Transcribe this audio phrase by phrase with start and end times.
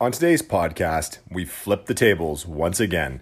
[0.00, 3.20] On today's podcast, we flip the tables once again,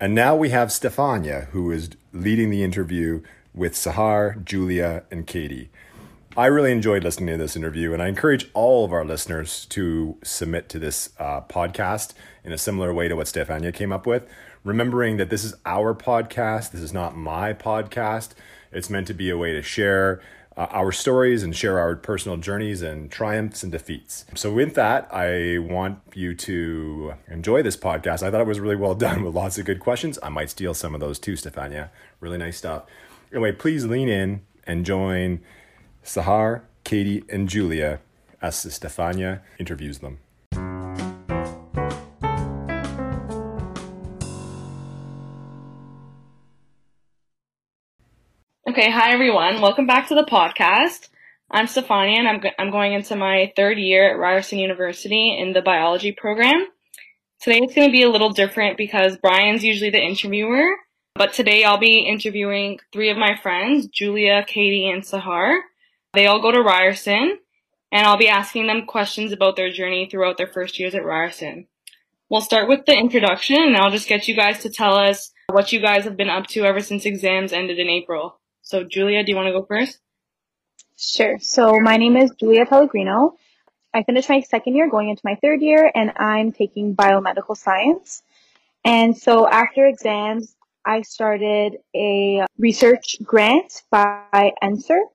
[0.00, 3.22] and now we have Stefania, who is leading the interview
[3.54, 5.70] with Sahar, Julia, and Katie.
[6.36, 10.18] I really enjoyed listening to this interview, and I encourage all of our listeners to
[10.24, 12.12] submit to this uh, podcast
[12.42, 14.28] in a similar way to what Stefania came up with.
[14.64, 18.30] Remembering that this is our podcast, this is not my podcast.
[18.72, 20.20] It's meant to be a way to share
[20.56, 24.24] uh, our stories and share our personal journeys and triumphs and defeats.
[24.34, 28.22] So, with that, I want you to enjoy this podcast.
[28.22, 30.18] I thought it was really well done with lots of good questions.
[30.22, 31.90] I might steal some of those too, Stefania.
[32.20, 32.84] Really nice stuff.
[33.32, 35.40] Anyway, please lean in and join
[36.04, 38.00] Sahar, Katie, and Julia
[38.40, 40.18] as Stefania interviews them.
[48.76, 49.62] Okay, hi everyone.
[49.62, 51.08] Welcome back to the podcast.
[51.50, 55.54] I'm Stefania and I'm, go- I'm going into my third year at Ryerson University in
[55.54, 56.66] the biology program.
[57.40, 60.76] Today it's going to be a little different because Brian's usually the interviewer,
[61.14, 65.60] but today I'll be interviewing three of my friends, Julia, Katie, and Sahar.
[66.12, 67.38] They all go to Ryerson
[67.90, 71.66] and I'll be asking them questions about their journey throughout their first years at Ryerson.
[72.28, 75.72] We'll start with the introduction and I'll just get you guys to tell us what
[75.72, 78.38] you guys have been up to ever since exams ended in April.
[78.66, 80.00] So, Julia, do you want to go first?
[80.98, 81.38] Sure.
[81.38, 83.36] So, my name is Julia Pellegrino.
[83.94, 88.24] I finished my second year going into my third year, and I'm taking biomedical science.
[88.84, 95.14] And so, after exams, I started a research grant by NSERC.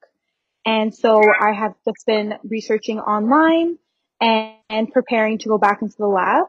[0.66, 3.78] And so, I have just been researching online
[4.22, 6.46] and, and preparing to go back into the lab.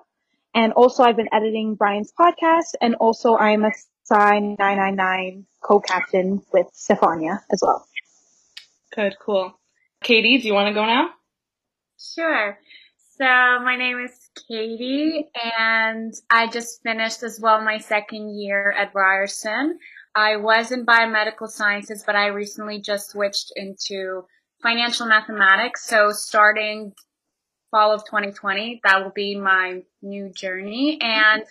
[0.55, 3.73] And also, I've been editing Brian's podcast, and also, I'm a
[4.13, 7.87] Psi 999 co-captain with Stefania as well.
[8.95, 9.59] Good, cool.
[10.03, 11.09] Katie, do you want to go now?
[12.15, 12.59] Sure.
[13.17, 14.13] So my name is
[14.47, 19.79] Katie and I just finished as well my second year at Ryerson.
[20.15, 24.27] I was in biomedical sciences, but I recently just switched into
[24.63, 25.87] financial mathematics.
[25.87, 26.93] So starting
[27.71, 30.99] fall of 2020, that will be my new journey.
[31.01, 31.45] And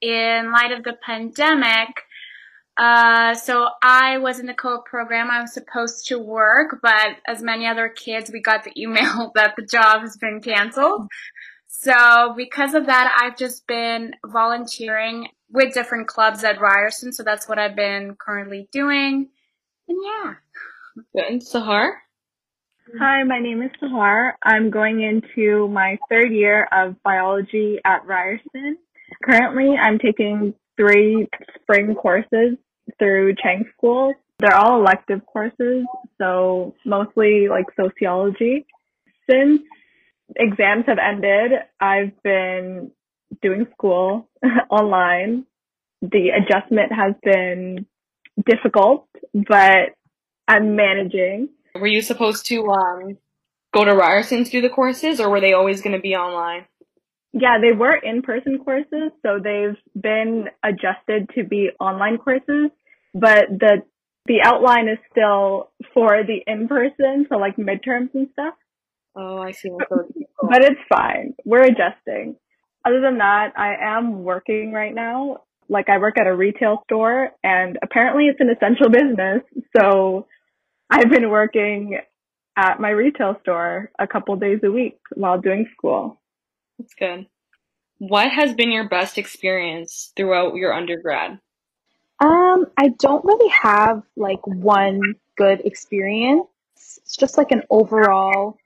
[0.00, 1.88] in light of the pandemic,
[2.76, 5.30] uh, so I was in the co-op program.
[5.30, 9.54] I was supposed to work, but as many other kids, we got the email that
[9.56, 11.08] the job has been canceled.
[11.68, 17.12] So because of that, I've just been volunteering with different clubs at Ryerson.
[17.12, 19.28] So that's what I've been currently doing.
[19.88, 20.34] And yeah.
[21.14, 21.42] Good.
[21.42, 21.92] Sahar?
[22.98, 24.32] Hi, my name is Sahar.
[24.42, 28.78] I'm going into my third year of biology at Ryerson.
[29.26, 31.26] Currently, I'm taking three
[31.60, 32.56] spring courses
[32.98, 34.14] through Chang School.
[34.38, 35.84] They're all elective courses,
[36.20, 38.66] so mostly like sociology.
[39.28, 39.62] Since
[40.36, 42.92] exams have ended, I've been
[43.42, 44.28] doing school
[44.70, 45.46] online.
[46.02, 47.86] The adjustment has been
[48.44, 49.96] difficult, but
[50.46, 51.48] I'm managing.
[51.74, 53.18] Were you supposed to um,
[53.74, 56.66] go to Ryerson to do the courses, or were they always going to be online?
[57.38, 62.70] Yeah, they were in-person courses, so they've been adjusted to be online courses,
[63.12, 63.82] but the
[64.24, 68.54] the outline is still for the in-person, so like midterms and stuff.
[69.14, 69.68] Oh, I see.
[69.78, 71.34] but it's fine.
[71.44, 72.36] We're adjusting.
[72.86, 75.42] Other than that, I am working right now.
[75.68, 79.42] Like I work at a retail store and apparently it's an essential business.
[79.76, 80.26] So
[80.90, 81.98] I've been working
[82.56, 86.20] at my retail store a couple days a week while doing school.
[86.78, 87.26] That's good.
[87.98, 91.38] What has been your best experience throughout your undergrad?
[92.20, 95.00] Um, I don't really have like one
[95.36, 96.46] good experience.
[96.74, 98.58] It's just like an overall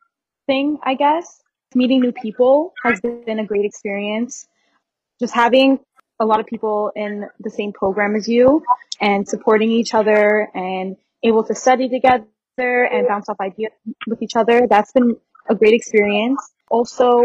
[0.47, 1.43] thing, I guess.
[1.75, 4.48] Meeting new people has been a great experience.
[5.21, 5.78] Just having
[6.19, 8.62] a lot of people in the same program as you
[9.00, 12.27] and supporting each other and able to study together
[12.59, 13.72] and bounce off ideas
[14.06, 14.66] with each other.
[14.69, 15.16] That's been
[15.48, 16.41] a great experience.
[16.71, 17.22] Also,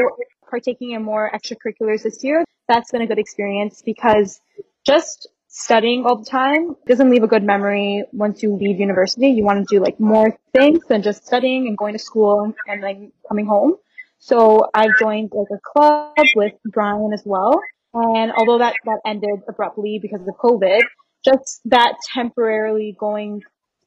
[0.56, 4.40] partaking in more extracurriculars this year, that's been a good experience because
[4.86, 9.28] just studying all the time doesn't leave a good memory once you leave university.
[9.38, 12.84] You want to do like more things than just studying and going to school and
[12.84, 13.74] then coming home.
[14.20, 14.38] So
[14.74, 17.60] I've joined like a club with Brian as well.
[17.94, 20.82] And although that, that ended abruptly because of COVID,
[21.24, 23.44] just that temporarily going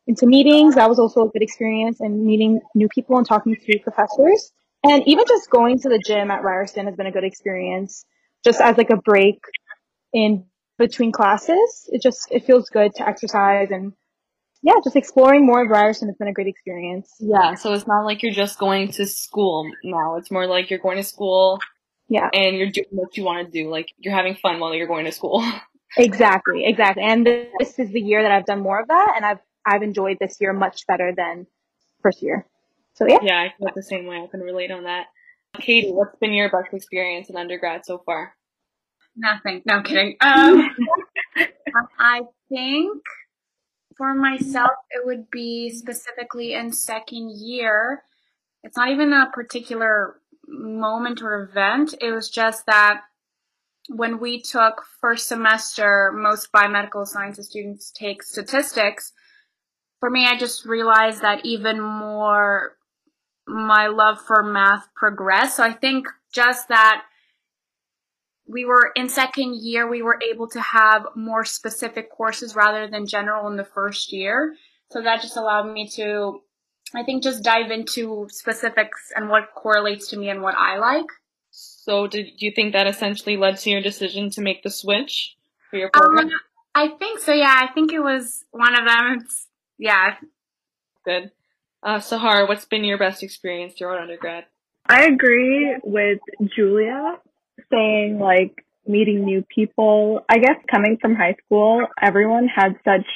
[0.06, 3.78] into meetings, that was also a good experience and meeting new people and talking to
[3.80, 4.52] professors.
[4.88, 8.04] And even just going to the gym at Ryerson has been a good experience,
[8.44, 9.38] just as like a break
[10.12, 10.46] in
[10.78, 11.88] between classes.
[11.92, 13.92] It just it feels good to exercise and
[14.62, 17.14] yeah, just exploring more of Ryerson has been a great experience.
[17.20, 20.16] Yeah, so it's not like you're just going to school now.
[20.16, 21.60] It's more like you're going to school
[22.08, 22.28] Yeah.
[22.32, 23.70] And you're doing what you want to do.
[23.70, 25.44] Like you're having fun while you're going to school.
[25.96, 27.02] Exactly, exactly.
[27.02, 30.18] And this is the year that I've done more of that, and I've I've enjoyed
[30.20, 31.46] this year much better than
[32.02, 32.46] first year.
[32.98, 33.18] So yeah.
[33.22, 34.16] Yeah, I feel the same way.
[34.16, 35.06] I can relate on that.
[35.60, 38.34] Katie, what's been your best experience in undergrad so far?
[39.16, 39.62] Nothing.
[39.64, 40.16] No I'm kidding.
[41.70, 43.02] Um, I think
[43.96, 48.02] for myself, it would be specifically in second year.
[48.64, 50.16] It's not even a particular
[50.48, 51.94] moment or event.
[52.00, 53.02] It was just that
[53.88, 59.12] when we took first semester, most biomedical sciences students take statistics.
[60.00, 62.77] For me, I just realized that even more
[63.48, 65.56] my love for math progressed.
[65.56, 67.04] So I think just that
[68.46, 73.06] we were in second year, we were able to have more specific courses rather than
[73.06, 74.54] general in the first year.
[74.90, 76.40] So that just allowed me to,
[76.94, 81.06] I think, just dive into specifics and what correlates to me and what I like.
[81.50, 85.36] So did you think that essentially led to your decision to make the switch
[85.70, 86.26] for your program?
[86.26, 86.32] Um,
[86.74, 87.66] I think so, yeah.
[87.68, 89.18] I think it was one of them.
[89.20, 89.46] It's,
[89.78, 90.14] yeah.
[91.04, 91.30] Good.
[91.82, 94.44] Uh, Sahar, what's been your best experience throughout undergrad?
[94.86, 96.18] I agree with
[96.56, 97.18] Julia
[97.70, 100.24] saying like meeting new people.
[100.28, 103.06] I guess coming from high school, everyone had such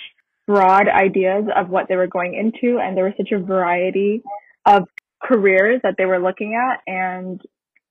[0.46, 4.22] broad ideas of what they were going into and there was such a variety
[4.66, 4.84] of
[5.22, 7.40] careers that they were looking at and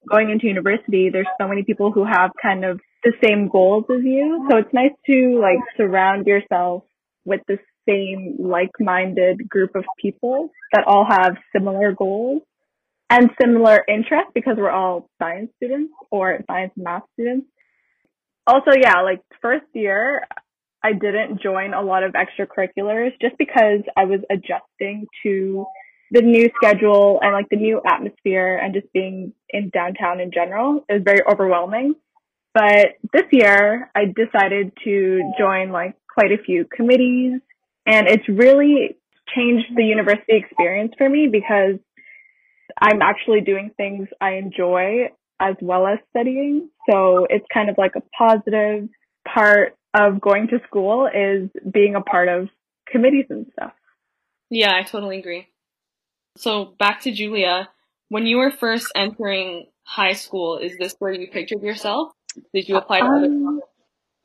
[0.09, 4.03] going into university, there's so many people who have kind of the same goals as
[4.03, 4.47] you.
[4.49, 6.83] So it's nice to like surround yourself
[7.25, 12.41] with the same like-minded group of people that all have similar goals
[13.09, 17.47] and similar interests because we're all science students or science and math students.
[18.47, 20.25] Also, yeah, like first year,
[20.83, 25.65] I didn't join a lot of extracurriculars just because I was adjusting to
[26.11, 30.83] the new schedule and like the new atmosphere and just being in downtown in general
[30.89, 31.95] It was very overwhelming.
[32.53, 37.41] But this year I decided to join like quite a few committees
[37.85, 38.97] and it's really
[39.35, 41.79] changed the university experience for me because
[42.79, 46.69] I'm actually doing things I enjoy as well as studying.
[46.89, 48.89] So it's kind of like a positive
[49.27, 52.49] part of going to school is being a part of
[52.87, 53.73] committees and stuff.
[54.49, 55.47] Yeah, I totally agree.
[56.37, 57.69] So back to Julia,
[58.09, 62.13] when you were first entering high school, is this where you pictured yourself?
[62.53, 63.61] Did you apply to um, other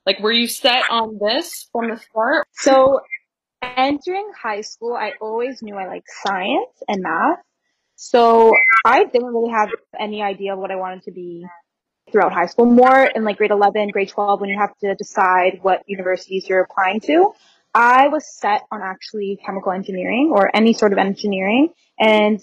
[0.07, 2.47] like were you set on this from the start?
[2.53, 3.01] So
[3.87, 7.39] entering high school, I always knew I liked science and math.
[7.95, 8.53] So
[8.85, 11.47] I didn't really have any idea of what I wanted to be
[12.13, 12.67] throughout high school.
[12.67, 16.61] More in like grade 11, grade 12, when you have to decide what universities you're
[16.61, 17.33] applying to.
[17.75, 21.69] I was set on actually chemical engineering or any sort of engineering.
[21.99, 22.41] And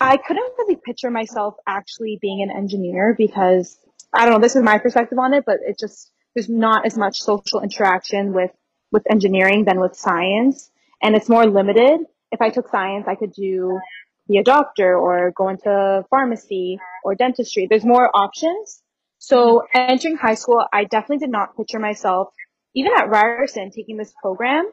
[0.00, 3.78] I couldn't really picture myself actually being an engineer because
[4.12, 6.96] I don't know, this is my perspective on it, but it just, there's not as
[6.96, 8.50] much social interaction with,
[8.92, 10.70] with engineering than with science.
[11.02, 12.00] And it's more limited.
[12.32, 13.78] If I took science, I could do,
[14.28, 17.66] be a doctor or go into pharmacy or dentistry.
[17.68, 18.82] There's more options.
[19.18, 22.28] So entering high school, I definitely did not picture myself
[22.74, 24.70] even at Ryerson taking this program.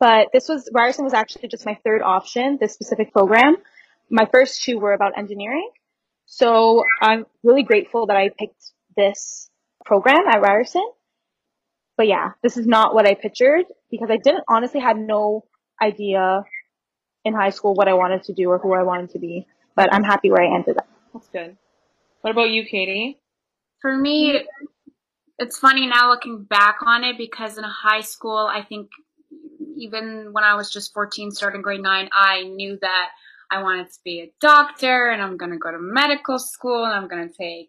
[0.00, 3.56] But this was, Ryerson was actually just my third option, this specific program.
[4.10, 5.70] My first two were about engineering.
[6.26, 9.50] So I'm really grateful that I picked this
[9.84, 10.88] program at Ryerson.
[11.96, 15.44] But yeah, this is not what I pictured because I didn't honestly had no
[15.80, 16.44] idea
[17.24, 19.46] in high school what I wanted to do or who I wanted to be.
[19.76, 20.88] But I'm happy where I ended up.
[21.12, 21.56] That's good.
[22.22, 23.18] What about you, Katie?
[23.80, 24.46] For me,
[25.38, 28.90] it's funny now looking back on it because in high school, I think
[29.76, 33.08] even when I was just 14, starting grade nine, I knew that
[33.50, 36.94] I wanted to be a doctor and I'm going to go to medical school and
[36.94, 37.68] I'm going to take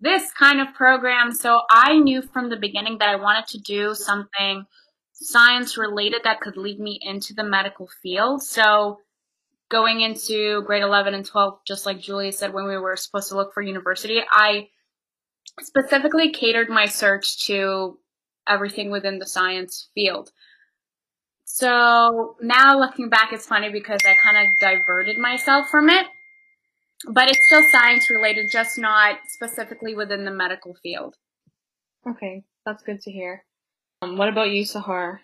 [0.00, 1.32] this kind of program.
[1.32, 4.64] So I knew from the beginning that I wanted to do something
[5.12, 8.42] science related that could lead me into the medical field.
[8.42, 8.98] So
[9.68, 13.36] going into grade 11 and 12, just like Julia said, when we were supposed to
[13.36, 14.68] look for university, I
[15.60, 17.98] specifically catered my search to
[18.48, 20.30] everything within the science field.
[21.44, 26.06] So now looking back, it's funny because I kind of diverted myself from it,
[27.06, 31.14] but it's still science related, just not specifically within the medical field.
[32.08, 33.44] Okay, that's good to hear.
[34.02, 35.18] Um, what about you, Sahar?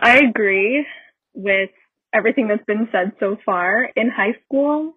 [0.00, 0.86] I agree
[1.34, 1.70] with
[2.14, 3.88] everything that's been said so far.
[3.96, 4.94] In high school,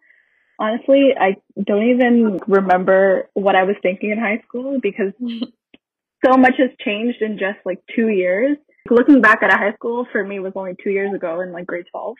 [0.60, 5.14] honestly, I don't even remember what I was thinking in high school because
[6.26, 8.58] so much has changed in just like two years.
[8.90, 11.66] Looking back at a high school for me was only two years ago in like
[11.66, 12.16] grade 12,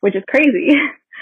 [0.00, 0.74] which is crazy.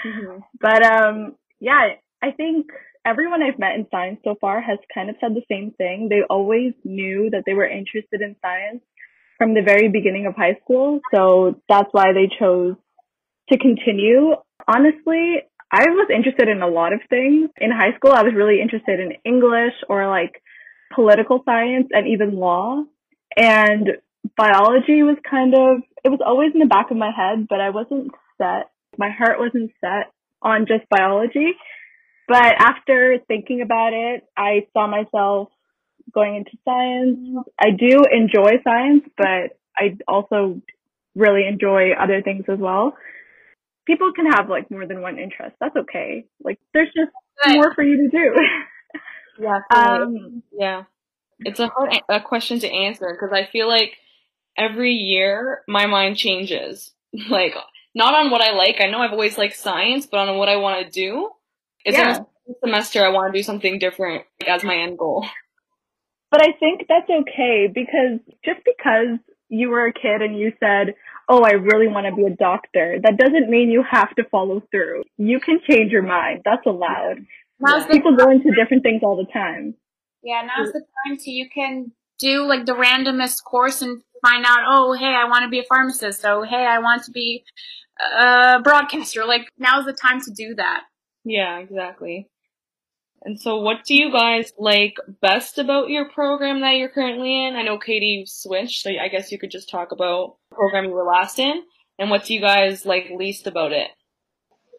[0.05, 0.39] Mm-hmm.
[0.59, 2.67] but, um, yeah, I think
[3.05, 6.07] everyone I've met in science so far has kind of said the same thing.
[6.09, 8.81] They always knew that they were interested in science
[9.37, 10.99] from the very beginning of high school.
[11.13, 12.75] So that's why they chose
[13.51, 14.35] to continue.
[14.67, 15.37] Honestly,
[15.71, 17.49] I was interested in a lot of things.
[17.57, 20.41] In high school, I was really interested in English or like
[20.93, 22.83] political science and even law.
[23.37, 23.87] And
[24.35, 27.69] biology was kind of, it was always in the back of my head, but I
[27.69, 28.71] wasn't set.
[28.97, 31.53] My heart wasn't set on just biology.
[32.27, 35.49] But after thinking about it, I saw myself
[36.13, 37.45] going into science.
[37.59, 40.61] I do enjoy science, but I also
[41.15, 42.95] really enjoy other things as well.
[43.85, 45.55] People can have like more than one interest.
[45.59, 46.25] That's okay.
[46.43, 47.11] Like there's just
[47.47, 48.35] more for you to do.
[49.41, 49.59] Yeah.
[49.73, 50.83] Um, yeah.
[51.39, 53.93] It's a hard a question to answer because I feel like
[54.57, 56.91] every year my mind changes.
[57.29, 57.55] Like
[57.95, 58.77] not on what I like.
[58.79, 61.29] I know I've always liked science, but on what I want to do.
[61.85, 62.19] It's yeah.
[62.63, 65.25] semester I want to do something different like, as my end goal.
[66.31, 69.17] But I think that's okay because just because
[69.49, 70.93] you were a kid and you said,
[71.27, 74.61] oh, I really want to be a doctor, that doesn't mean you have to follow
[74.71, 75.03] through.
[75.17, 76.41] You can change your mind.
[76.45, 77.25] That's allowed.
[77.59, 77.85] Yeah.
[77.91, 79.75] People go into different things all the time.
[80.23, 84.59] Yeah, now's the time so you can do like the randomest course and find out,
[84.67, 86.21] oh, hey, I want to be a pharmacist.
[86.21, 87.43] So, hey, I want to be
[87.99, 89.25] a broadcaster.
[89.25, 90.83] Like, now's the time to do that.
[91.23, 92.29] Yeah, exactly.
[93.23, 97.55] And so, what do you guys like best about your program that you're currently in?
[97.55, 100.91] I know Katie switched, so I guess you could just talk about the program you
[100.91, 101.63] were last in.
[101.97, 103.89] And what do you guys like least about it?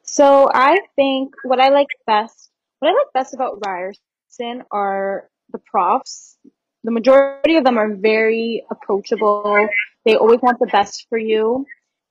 [0.04, 5.58] So, I think what I like best, what I like best about Ryerson are the
[5.58, 6.38] profs.
[6.84, 9.68] The majority of them are very approachable.
[10.04, 11.66] They always want the best for you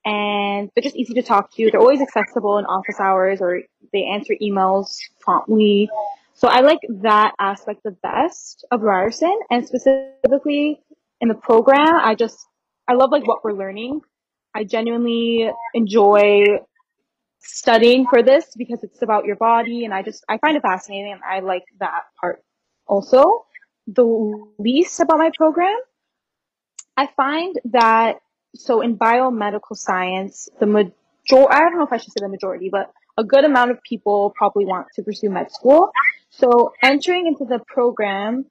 [0.06, 1.70] and they're just easy to talk to.
[1.72, 3.62] They're always accessible in office hours or
[3.92, 5.90] they answer emails promptly.
[6.34, 10.82] So I like that aspect the best of Ryerson and specifically
[11.20, 12.38] in the program, I just,
[12.88, 14.02] I love like what we're learning.
[14.56, 16.44] I genuinely enjoy
[17.40, 21.12] studying for this because it's about your body and I just, I find it fascinating
[21.12, 22.42] and I like that part
[22.88, 23.24] also.
[23.92, 24.06] The
[24.60, 25.78] least about my program,
[26.96, 28.18] I find that
[28.56, 30.94] so in biomedical science, the major
[31.32, 34.34] I don't know if I should say the majority, but a good amount of people
[34.36, 35.92] probably want to pursue med school.
[36.30, 38.46] So entering into the program,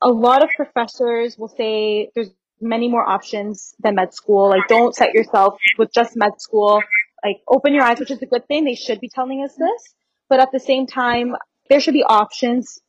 [0.00, 2.30] a lot of professors will say there's
[2.60, 4.48] many more options than med school.
[4.48, 6.82] Like don't set yourself with just med school.
[7.24, 8.64] Like open your eyes, which is a good thing.
[8.64, 9.94] They should be telling us this.
[10.28, 11.36] But at the same time,
[11.68, 12.80] there should be options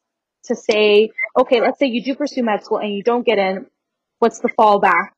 [0.45, 3.65] to say, okay, let's say you do pursue med school and you don't get in.
[4.19, 5.11] What's the fallback?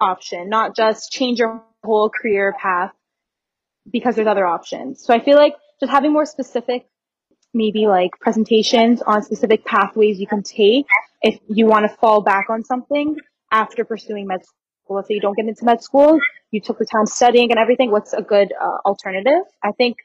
[0.00, 2.92] option, not just change your whole career path
[3.90, 5.04] because there's other options.
[5.04, 6.86] So I feel like just having more specific,
[7.52, 10.86] maybe like presentations on specific pathways you can take
[11.22, 13.16] if you want to fall back on something
[13.50, 14.96] after pursuing med school.
[14.96, 16.18] Let's say you don't get into med school,
[16.50, 17.90] you took the time studying and everything.
[17.90, 19.42] What's a good uh, alternative?
[19.62, 19.98] I think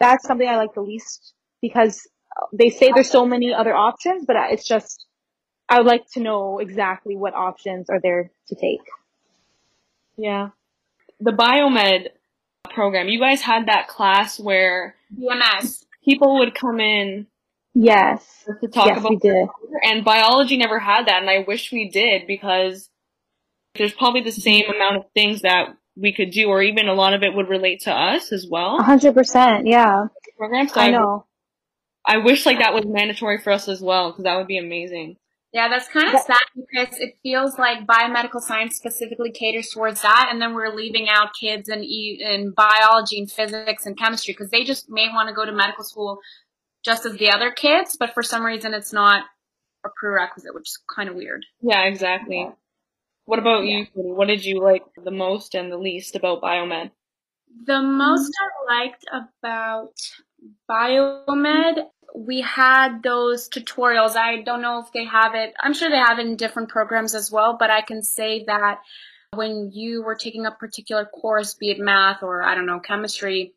[0.00, 2.06] that's something I like the least because
[2.52, 5.06] they say there's so many other options, but it's just
[5.68, 8.80] I would like to know exactly what options are there to take.
[10.16, 10.50] Yeah.
[11.20, 12.08] The biomed
[12.70, 17.26] program, you guys had that class where BMS people would come in
[17.74, 18.44] Yes.
[18.60, 19.48] To talk yes, about we did.
[19.84, 22.90] And biology never had that and I wish we did because
[23.76, 27.14] there's probably the same amount of things that we could do or even a lot
[27.14, 28.78] of it would relate to us as well.
[28.78, 30.06] A hundred percent, yeah.
[30.36, 30.68] Program.
[30.68, 31.26] So I know.
[32.08, 35.16] I wish like that was mandatory for us as well because that would be amazing.
[35.52, 40.28] Yeah, that's kind of sad because it feels like biomedical science specifically caters towards that,
[40.30, 44.64] and then we're leaving out kids in in biology and physics and chemistry because they
[44.64, 46.18] just may want to go to medical school
[46.84, 49.24] just as the other kids, but for some reason it's not
[49.84, 51.44] a prerequisite, which is kind of weird.
[51.60, 52.40] Yeah, exactly.
[52.40, 52.52] Yeah.
[53.26, 53.78] What about yeah.
[53.78, 53.86] you?
[53.94, 56.90] What did you like the most and the least about biomed?
[57.66, 58.32] The most
[58.70, 59.92] I liked about
[60.70, 64.16] biomed we had those tutorials.
[64.16, 65.54] I don't know if they have it.
[65.60, 68.80] I'm sure they have it in different programs as well, but I can say that
[69.34, 73.54] when you were taking a particular course, be it math or I don't know, chemistry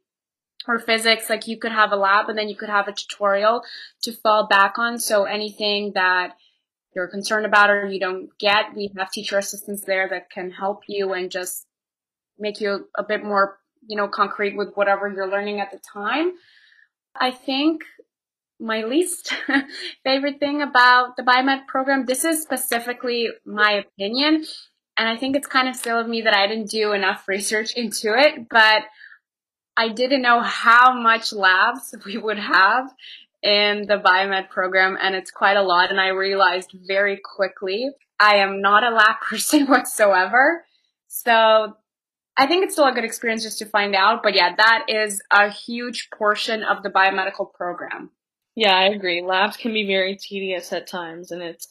[0.67, 3.63] or physics, like you could have a lab and then you could have a tutorial
[4.03, 4.99] to fall back on.
[4.99, 6.35] So anything that
[6.93, 10.83] you're concerned about or you don't get, we have teacher assistants there that can help
[10.87, 11.65] you and just
[12.37, 16.33] make you a bit more, you know, concrete with whatever you're learning at the time.
[17.15, 17.83] I think
[18.61, 19.33] my least
[20.03, 22.05] favorite thing about the biomed program.
[22.05, 24.45] This is specifically my opinion.
[24.97, 27.73] And I think it's kind of silly of me that I didn't do enough research
[27.75, 28.83] into it, but
[29.75, 32.89] I didn't know how much labs we would have
[33.41, 35.89] in the biomed program and it's quite a lot.
[35.89, 37.89] And I realized very quickly
[38.19, 40.63] I am not a lab person whatsoever.
[41.07, 41.75] So
[42.37, 44.21] I think it's still a good experience just to find out.
[44.21, 48.11] But yeah, that is a huge portion of the biomedical program.
[48.55, 49.21] Yeah, I agree.
[49.21, 51.65] Labs can be very tedious at times and it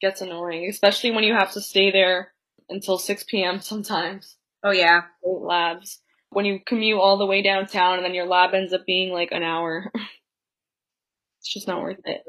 [0.00, 2.32] gets annoying, especially when you have to stay there
[2.68, 3.60] until 6 p.m.
[3.60, 4.36] sometimes.
[4.62, 5.02] Oh yeah.
[5.24, 6.00] Labs.
[6.30, 9.32] When you commute all the way downtown and then your lab ends up being like
[9.32, 9.90] an hour.
[11.40, 12.22] it's just not worth it.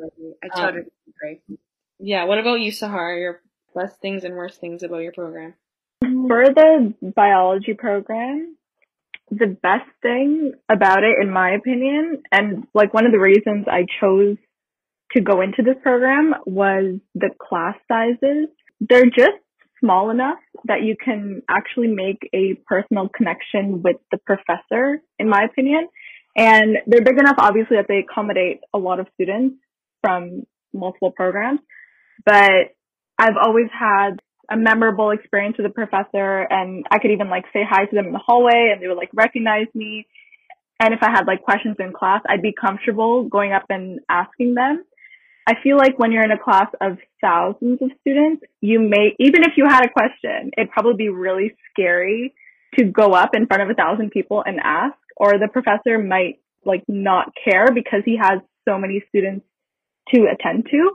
[0.43, 1.57] I totally um, agree.
[1.99, 3.19] Yeah, what about you, Sahar?
[3.19, 3.41] Your
[3.75, 5.53] best things and worst things about your program?
[6.01, 8.57] For the biology program,
[9.31, 13.85] the best thing about it, in my opinion, and like one of the reasons I
[13.99, 14.37] chose
[15.13, 18.47] to go into this program was the class sizes.
[18.81, 19.39] They're just
[19.79, 25.43] small enough that you can actually make a personal connection with the professor, in my
[25.43, 25.87] opinion.
[26.37, 29.55] And they're big enough, obviously, that they accommodate a lot of students
[30.03, 31.59] from multiple programs.
[32.25, 32.75] But
[33.17, 34.21] I've always had
[34.51, 38.07] a memorable experience with a professor and I could even like say hi to them
[38.07, 40.07] in the hallway and they would like recognize me.
[40.79, 44.55] And if I had like questions in class, I'd be comfortable going up and asking
[44.55, 44.83] them.
[45.47, 49.43] I feel like when you're in a class of thousands of students, you may, even
[49.43, 52.33] if you had a question, it'd probably be really scary
[52.77, 56.39] to go up in front of a thousand people and ask, or the professor might
[56.65, 59.45] like not care because he has so many students
[60.13, 60.91] to attend to.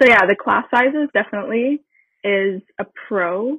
[0.00, 1.82] So yeah, the class sizes definitely
[2.24, 3.58] is a pro.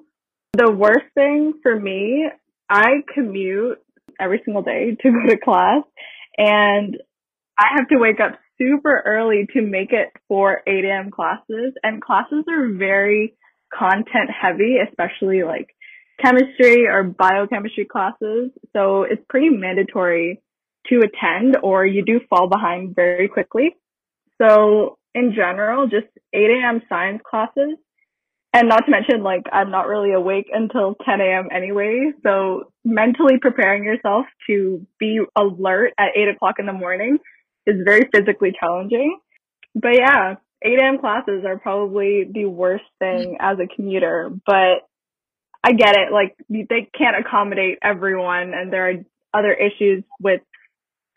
[0.53, 2.29] The worst thing for me,
[2.69, 3.79] I commute
[4.19, 5.83] every single day to go to class
[6.37, 6.97] and
[7.57, 11.11] I have to wake up super early to make it for 8 a.m.
[11.11, 13.35] classes and classes are very
[13.73, 15.69] content heavy, especially like
[16.21, 18.51] chemistry or biochemistry classes.
[18.73, 20.41] So it's pretty mandatory
[20.87, 23.75] to attend or you do fall behind very quickly.
[24.41, 26.81] So in general, just 8 a.m.
[26.89, 27.77] science classes.
[28.53, 31.47] And not to mention, like, I'm not really awake until 10 a.m.
[31.51, 32.11] anyway.
[32.21, 37.17] So mentally preparing yourself to be alert at 8 o'clock in the morning
[37.65, 39.19] is very physically challenging.
[39.73, 40.99] But yeah, 8 a.m.
[40.99, 44.87] classes are probably the worst thing as a commuter, but
[45.63, 46.11] I get it.
[46.11, 48.93] Like they can't accommodate everyone and there are
[49.33, 50.41] other issues with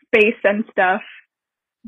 [0.07, 1.01] space and stuff,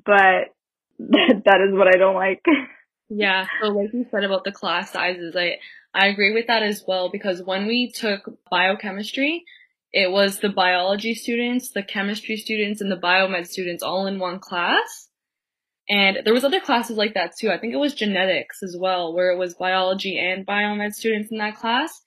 [0.06, 0.54] but
[1.00, 2.44] that is what I don't like.
[3.10, 5.58] Yeah, so like you said about the class sizes, I
[5.94, 9.44] I agree with that as well because when we took biochemistry,
[9.92, 14.40] it was the biology students, the chemistry students, and the biomed students all in one
[14.40, 15.08] class.
[15.90, 17.50] And there was other classes like that too.
[17.50, 21.40] I think it was genetics as well, where it was biology and biomed students in
[21.40, 22.02] that class.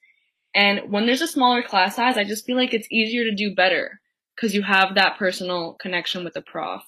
[0.54, 3.54] And when there's a smaller class size, I just feel like it's easier to do
[3.54, 4.00] better
[4.36, 6.82] because you have that personal connection with the prof.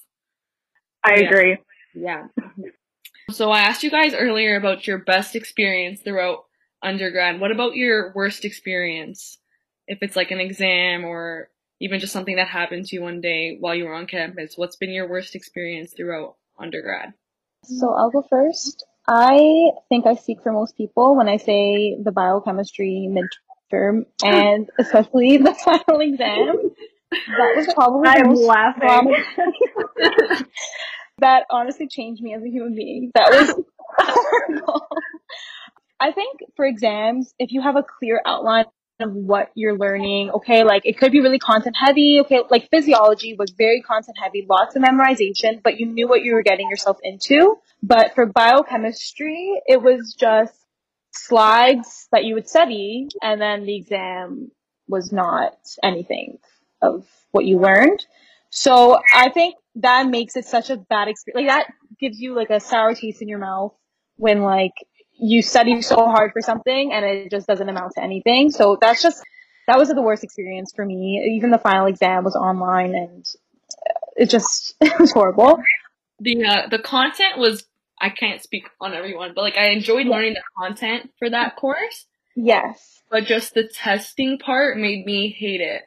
[1.02, 1.26] I yeah.
[1.26, 1.58] agree.
[1.94, 2.26] Yeah.
[3.30, 6.44] So I asked you guys earlier about your best experience throughout
[6.82, 7.40] undergrad.
[7.40, 9.38] What about your worst experience?
[9.86, 11.48] if it's like an exam or
[11.80, 14.76] even just something that happened to you one day while you were on campus, what's
[14.76, 17.12] been your worst experience throughout undergrad?
[17.64, 18.84] So I'll go first.
[19.06, 25.36] I think I speak for most people when I say the biochemistry midterm and especially
[25.38, 26.70] the final exam.
[27.10, 29.14] That was probably I am laughing.
[31.18, 33.10] that honestly changed me as a human being.
[33.14, 33.64] That was
[33.98, 34.86] horrible.
[36.00, 38.66] I think for exams, if you have a clear outline
[39.00, 40.30] of what you're learning.
[40.30, 42.20] Okay, like it could be really content heavy.
[42.20, 46.34] Okay, like physiology was very content heavy, lots of memorization, but you knew what you
[46.34, 47.56] were getting yourself into.
[47.82, 50.54] But for biochemistry, it was just
[51.12, 54.50] slides that you would study, and then the exam
[54.88, 56.38] was not anything
[56.82, 58.04] of what you learned.
[58.50, 61.48] So I think that makes it such a bad experience.
[61.48, 63.74] Like that gives you like a sour taste in your mouth
[64.16, 64.72] when like
[65.18, 68.50] you study so hard for something and it just doesn't amount to anything.
[68.50, 69.22] So that's just,
[69.66, 71.36] that was the worst experience for me.
[71.36, 73.26] Even the final exam was online and
[74.16, 75.58] it just, it was horrible.
[76.20, 77.64] The, uh, the content was,
[78.00, 80.12] I can't speak on everyone, but like I enjoyed yeah.
[80.12, 82.06] learning the content for that course.
[82.36, 83.02] Yes.
[83.10, 85.82] But just the testing part made me hate it.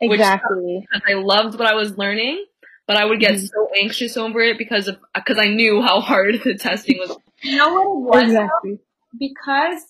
[0.00, 0.86] Exactly.
[0.90, 2.44] Which, I loved what I was learning,
[2.86, 3.46] but I would get mm-hmm.
[3.46, 7.56] so anxious over it because of, because I knew how hard the testing was you
[7.56, 8.32] know what it was?
[8.32, 8.78] Exactly.
[9.18, 9.82] Because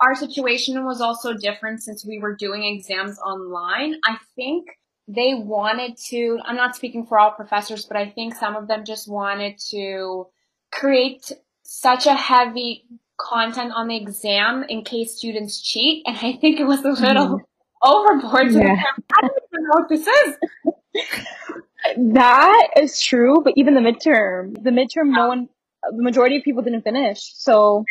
[0.00, 3.94] our situation was also different since we were doing exams online.
[4.04, 4.68] I think
[5.08, 8.84] they wanted to, I'm not speaking for all professors, but I think some of them
[8.84, 10.26] just wanted to
[10.72, 12.84] create such a heavy
[13.18, 16.02] content on the exam in case students cheat.
[16.06, 17.40] And I think it was a little mm.
[17.82, 18.52] overboard.
[18.52, 18.82] So yeah.
[19.16, 21.54] I don't even know what this is.
[21.96, 25.48] That is true, but even the midterm, the midterm, no one,
[25.82, 27.32] the majority of people didn't finish.
[27.34, 27.84] So,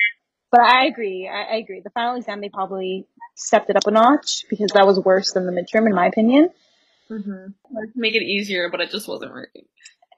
[0.52, 1.30] but I agree.
[1.32, 1.82] I, I agree.
[1.84, 5.46] The final exam, they probably stepped it up a notch because that was worse than
[5.46, 6.50] the midterm, in my opinion.
[7.10, 7.48] Mm-hmm.
[7.96, 9.66] Make it easier, but it just wasn't working.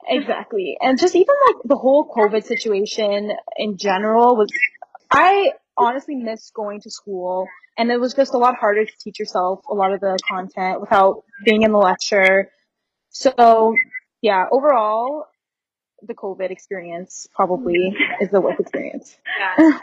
[0.08, 0.78] Exactly.
[0.80, 4.48] And just even like the whole COVID situation in general was,
[5.10, 9.18] I honestly miss going to school and it was just a lot harder to teach
[9.18, 12.50] yourself a lot of the content without being in the lecture.
[13.18, 13.74] So
[14.22, 15.26] yeah, overall,
[16.02, 19.16] the COVID experience probably is the worst experience.
[19.38, 19.78] Yeah.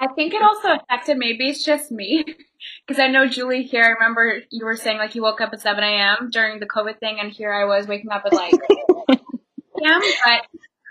[0.00, 2.24] I think it also affected, maybe it's just me,
[2.86, 5.60] because I know Julie here, I remember you were saying like you woke up at
[5.60, 6.30] 7 a.m.
[6.32, 8.54] during the COVID thing, and here I was waking up at like
[9.10, 10.00] a.m.
[10.24, 10.46] But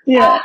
[0.05, 0.35] Yeah.
[0.35, 0.41] uh,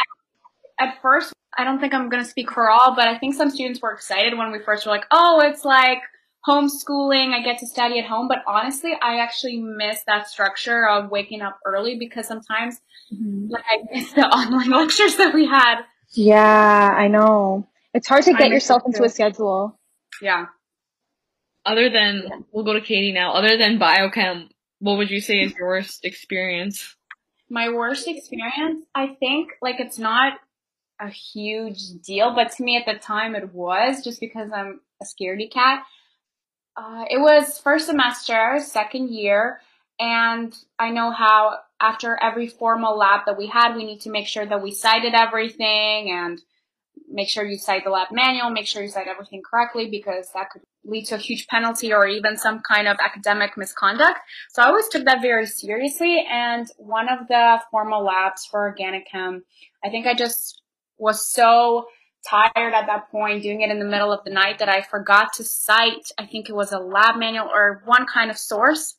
[0.80, 3.50] at first, I don't think I'm going to speak for all, but I think some
[3.50, 5.98] students were excited when we first were like, oh, it's like
[6.46, 8.28] homeschooling, I get to study at home.
[8.28, 12.80] But honestly, I actually miss that structure of waking up early because sometimes
[13.12, 13.48] mm-hmm.
[13.48, 15.82] like I miss the online lectures that we had.
[16.12, 17.68] Yeah, I know.
[17.92, 19.04] It's hard to get yourself into too.
[19.04, 19.78] a schedule.
[20.20, 20.46] Yeah.
[21.64, 23.32] Other than, we'll go to Katie now.
[23.32, 24.48] Other than biochem,
[24.80, 26.96] what would you say is your worst experience?
[27.48, 30.34] My worst experience, I think, like it's not
[31.00, 35.04] a huge deal, but to me at the time it was just because I'm a
[35.04, 35.84] scaredy cat.
[36.76, 39.60] Uh, it was first semester, second year,
[40.00, 44.26] and I know how after every formal lab that we had, we need to make
[44.26, 46.42] sure that we cited everything and
[47.08, 50.50] make sure you cite the lab manual, make sure you cite everything correctly because that
[50.50, 54.18] could lead to a huge penalty or even some kind of academic misconduct.
[54.50, 56.26] So I always took that very seriously.
[56.30, 59.44] And one of the formal labs for organic chem,
[59.84, 60.60] I think I just
[60.98, 61.86] was so
[62.28, 65.32] tired at that point doing it in the middle of the night that I forgot
[65.34, 68.96] to cite, I think it was a lab manual or one kind of source.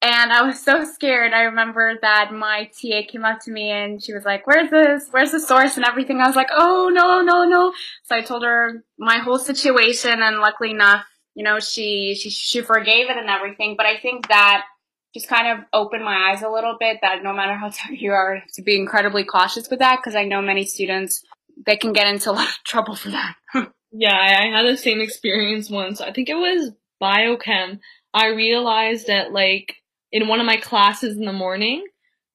[0.00, 1.32] And I was so scared.
[1.32, 5.08] I remember that my TA came up to me and she was like, Where's this?
[5.10, 6.20] Where's the source and everything?
[6.20, 7.72] I was like, Oh, no, no, no.
[8.04, 12.60] So I told her my whole situation and luckily enough, you know, she, she, she
[12.60, 13.74] forgave it and everything.
[13.76, 14.66] But I think that
[15.14, 18.12] just kind of opened my eyes a little bit that no matter how tired you
[18.12, 21.24] are, to be incredibly cautious with that because I know many students,
[21.66, 23.34] they can get into a lot of trouble for that.
[23.90, 26.02] Yeah, I I had the same experience once.
[26.02, 27.78] I think it was biochem.
[28.12, 29.76] I realized that like
[30.12, 31.86] in one of my classes in the morning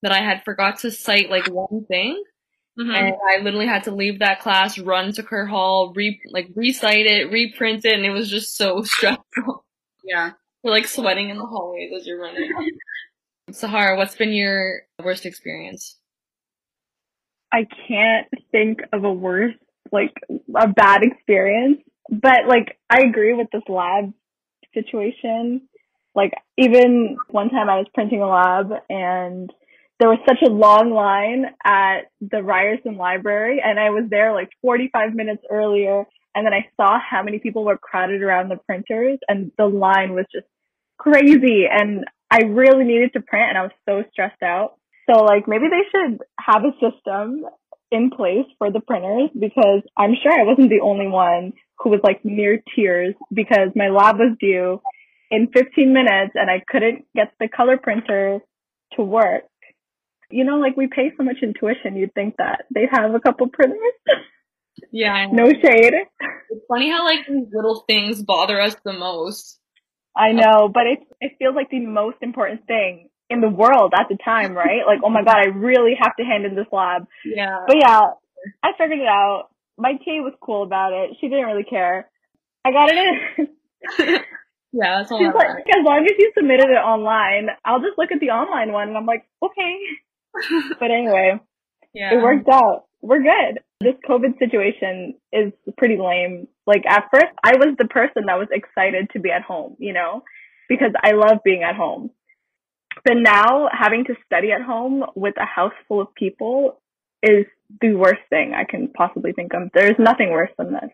[0.01, 2.21] that I had forgot to cite like one thing.
[2.79, 2.89] Mm-hmm.
[2.89, 7.05] And I literally had to leave that class, run to Kerr Hall, re like recite
[7.05, 9.63] it, reprint it, and it was just so stressful.
[10.03, 10.31] Yeah.
[10.63, 12.49] We're like sweating in the hallways as you're running.
[13.51, 15.97] Sahara, what's been your worst experience?
[17.53, 19.53] I can't think of a worse,
[19.91, 20.13] like
[20.55, 21.77] a bad experience.
[22.09, 24.11] But like, I agree with this lab
[24.73, 25.69] situation.
[26.15, 29.51] Like, even one time I was printing a lab and
[29.99, 34.49] there was such a long line at the Ryerson Library and I was there like
[34.61, 36.03] 45 minutes earlier
[36.35, 40.13] and then I saw how many people were crowded around the printers and the line
[40.13, 40.47] was just
[40.97, 44.77] crazy and I really needed to print and I was so stressed out.
[45.09, 47.45] So like maybe they should have a system
[47.91, 51.99] in place for the printers because I'm sure I wasn't the only one who was
[52.03, 54.81] like near tears because my lab was due
[55.29, 58.39] in 15 minutes and I couldn't get the color printer
[58.93, 59.43] to work.
[60.31, 63.19] You know, like we pay so much in tuition, you'd think that they'd have a
[63.19, 63.77] couple printers.
[64.91, 65.93] Yeah, no shade.
[66.49, 69.59] It's funny how like these little things bother us the most.
[70.15, 74.07] I know, but it it feels like the most important thing in the world at
[74.09, 74.81] the time, right?
[74.85, 77.07] Like, oh my god, I really have to hand in this lab.
[77.25, 77.59] Yeah.
[77.67, 78.01] But yeah,
[78.63, 79.49] I figured it out.
[79.77, 81.17] My TA was cool about it.
[81.19, 82.09] She didn't really care.
[82.65, 84.17] I got it in.
[84.75, 85.63] Yeah, that's all She's like, matters.
[85.69, 88.87] as long as you submitted it online, I'll just look at the online one.
[88.87, 89.77] And I'm like, okay.
[90.79, 91.39] But anyway,
[91.93, 92.15] Yeah.
[92.15, 92.85] it worked out.
[93.01, 93.59] We're good.
[93.81, 96.47] This COVID situation is pretty lame.
[96.65, 99.93] Like at first, I was the person that was excited to be at home, you
[99.93, 100.23] know,
[100.67, 102.09] because I love being at home.
[103.05, 106.79] But now having to study at home with a house full of people
[107.21, 107.45] is
[107.81, 109.69] the worst thing I can possibly think of.
[109.73, 110.91] There's nothing worse than this.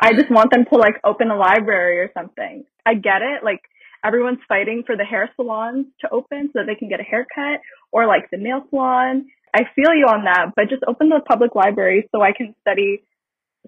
[0.00, 2.64] I just want them to like open a library or something.
[2.86, 3.44] I get it.
[3.44, 3.60] Like
[4.04, 7.60] everyone's fighting for the hair salons to open so that they can get a haircut
[7.92, 9.26] or like the nail salon.
[9.54, 13.02] I feel you on that, but just open the public library so I can study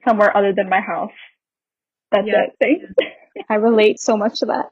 [0.06, 1.12] somewhere other than my house.
[2.12, 2.44] That's Yeah.
[2.44, 2.56] it.
[2.60, 2.94] Thanks.
[3.50, 4.70] I relate so much to that.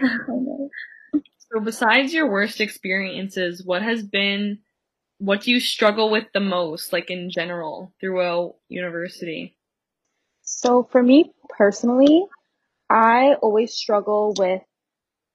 [1.52, 4.58] So besides your worst experiences, what has been
[5.18, 9.56] what do you struggle with the most, like in general, throughout university?
[10.42, 12.24] So for me personally,
[12.90, 14.62] I always struggle with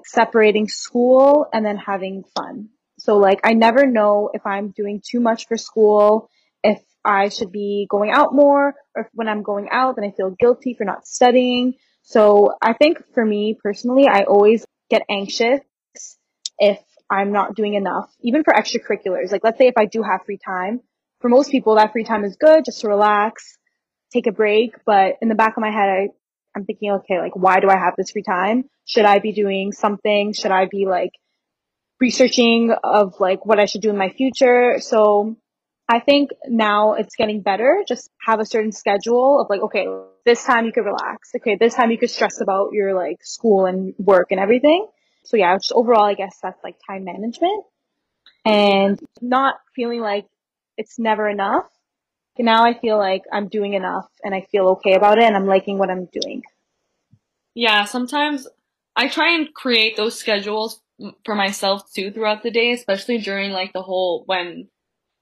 [0.06, 2.70] separating school and then having fun.
[3.00, 6.30] So like I never know if I'm doing too much for school,
[6.64, 10.36] if I should be going out more, or when I'm going out, then I feel
[10.40, 11.74] guilty for not studying.
[12.04, 15.62] So I think for me personally, I always get anxious
[16.62, 19.32] if I'm not doing enough, even for extracurriculars.
[19.32, 20.80] Like let's say if I do have free time,
[21.20, 23.58] for most people that free time is good just to relax,
[24.14, 24.76] take a break.
[24.86, 26.08] But in the back of my head, I,
[26.56, 28.70] I'm thinking, okay, like why do I have this free time?
[28.86, 30.34] Should I be doing something?
[30.34, 31.12] Should I be like
[32.00, 34.78] researching of like what I should do in my future?
[34.80, 35.36] So
[35.90, 37.84] I think now it's getting better.
[37.88, 39.88] Just have a certain schedule of like, okay,
[40.26, 41.32] this time you could relax.
[41.36, 44.88] Okay, this time you could stress about your like school and work and everything.
[45.24, 47.66] So yeah, just overall, I guess that's like time management
[48.46, 50.26] and not feeling like
[50.78, 51.66] it's never enough.
[52.38, 55.36] And Now I feel like I'm doing enough and I feel okay about it and
[55.36, 56.44] I'm liking what I'm doing.
[57.54, 58.48] Yeah, sometimes
[58.96, 60.82] I try and create those schedules
[61.26, 64.70] for myself too throughout the day, especially during like the whole when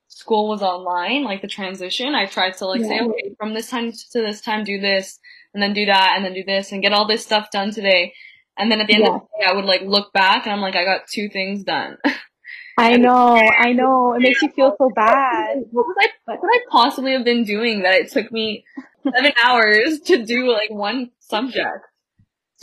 [0.09, 2.15] school was online, like the transition.
[2.15, 2.87] I tried to like yeah.
[2.87, 5.19] say, okay, from this time to this time, do this,
[5.53, 8.13] and then do that, and then do this, and get all this stuff done today.
[8.59, 9.15] And then at the end yeah.
[9.15, 11.63] of the day, I would like look back and I'm like, I got two things
[11.63, 11.97] done.
[12.77, 14.13] I know, I know.
[14.13, 15.57] It makes you feel so bad.
[15.71, 16.07] What was I?
[16.25, 18.63] What could I possibly have been doing that it took me
[19.03, 21.85] seven hours to do like one subject?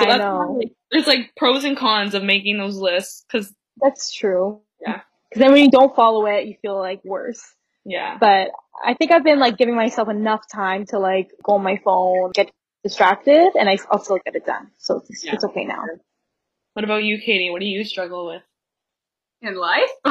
[0.01, 0.57] So I know.
[0.59, 4.61] Like, there's like pros and cons of making those lists because that's true.
[4.81, 5.01] Yeah.
[5.29, 7.43] Because then when you don't follow it, you feel like worse.
[7.85, 8.17] Yeah.
[8.19, 8.51] But
[8.85, 12.33] I think I've been like giving myself enough time to like go on my phone,
[12.33, 12.51] get
[12.87, 14.71] distracted, and I, I'll still get it done.
[14.79, 15.35] So it's, yeah.
[15.35, 15.83] it's okay now.
[16.75, 17.51] What about you, Katie?
[17.51, 18.43] What do you struggle with?
[19.43, 19.91] In life?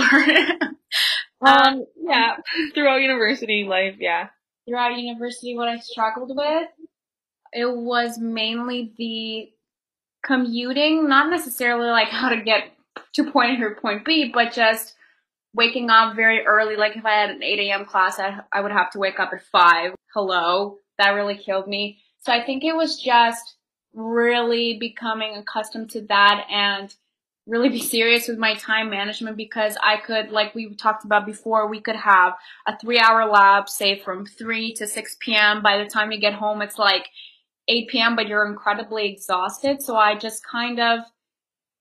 [1.41, 2.35] um, yeah,
[2.73, 4.27] throughout university life, yeah.
[4.67, 6.67] Throughout university, what I struggled with,
[7.53, 9.51] it was mainly the
[10.25, 12.73] commuting, not necessarily like how to get
[13.13, 14.95] to point A or point B, but just
[15.53, 16.75] waking up very early.
[16.75, 17.85] Like if I had an 8 a.m.
[17.85, 19.93] class, I, I would have to wake up at 5.
[20.13, 20.77] Hello.
[20.97, 21.99] That really killed me.
[22.25, 23.57] So I think it was just
[23.93, 26.93] really becoming accustomed to that and
[27.45, 31.69] really be serious with my time management because I could, like we talked about before,
[31.69, 32.33] we could have
[32.67, 35.61] a three hour lab, say from 3 to 6 p.m.
[35.61, 37.07] By the time you get home, it's like
[37.67, 39.83] 8 p.m., but you're incredibly exhausted.
[39.83, 41.01] So I just kind of,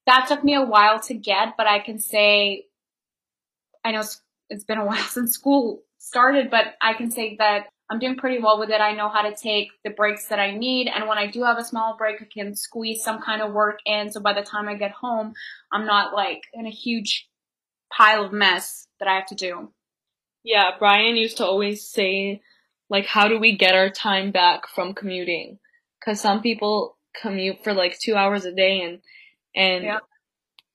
[0.06, 2.66] that took me a while to get, but I can say,
[3.82, 4.02] I know
[4.50, 8.42] it's been a while since school started, but I can say that I'm doing pretty
[8.42, 8.80] well with it.
[8.80, 10.88] I know how to take the breaks that I need.
[10.88, 13.78] And when I do have a small break, I can squeeze some kind of work
[13.84, 14.10] in.
[14.10, 15.34] So by the time I get home,
[15.70, 17.28] I'm not like in a huge
[17.94, 19.70] pile of mess that I have to do.
[20.42, 22.40] Yeah, Brian used to always say,
[22.88, 25.58] like, how do we get our time back from commuting?
[26.00, 29.00] Because some people commute for like two hours a day and,
[29.54, 29.98] and yeah.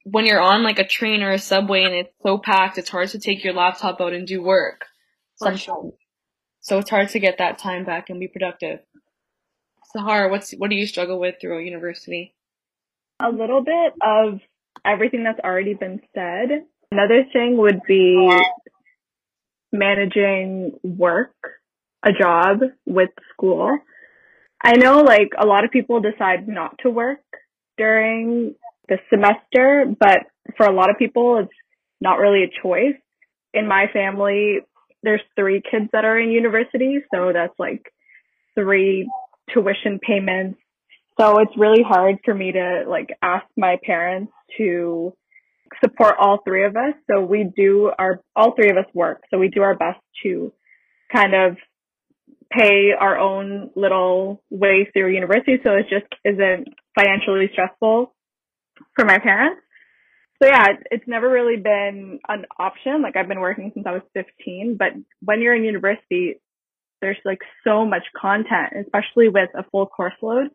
[0.03, 3.09] when you're on like a train or a subway and it's so packed, it's hard
[3.09, 4.85] to take your laptop out and do work.
[5.35, 5.61] Sometimes.
[5.61, 5.91] Sure.
[6.61, 8.79] So it's hard to get that time back and be productive.
[9.95, 12.33] Sahar, what's what do you struggle with throughout university?
[13.19, 14.39] A little bit of
[14.85, 16.65] everything that's already been said.
[16.91, 18.29] Another thing would be
[19.71, 21.35] managing work,
[22.03, 23.77] a job with school.
[24.63, 27.21] I know like a lot of people decide not to work
[27.77, 28.55] during
[28.89, 30.19] the semester, but
[30.57, 31.53] for a lot of people, it's
[32.01, 32.99] not really a choice.
[33.53, 34.59] In my family,
[35.03, 37.91] there's three kids that are in university, so that's like
[38.55, 39.09] three
[39.53, 40.59] tuition payments.
[41.19, 45.13] So it's really hard for me to like ask my parents to
[45.83, 46.93] support all three of us.
[47.09, 49.23] So we do our, all three of us work.
[49.29, 50.53] So we do our best to
[51.13, 51.57] kind of
[52.51, 55.57] pay our own little way through university.
[55.63, 58.13] So it just isn't financially stressful
[58.95, 59.61] for my parents
[60.41, 63.01] so yeah, it's never really been an option.
[63.01, 64.89] Like I've been working since I was 15, but
[65.21, 66.35] when you're in university,
[67.01, 70.47] there's like so much content, especially with a full course load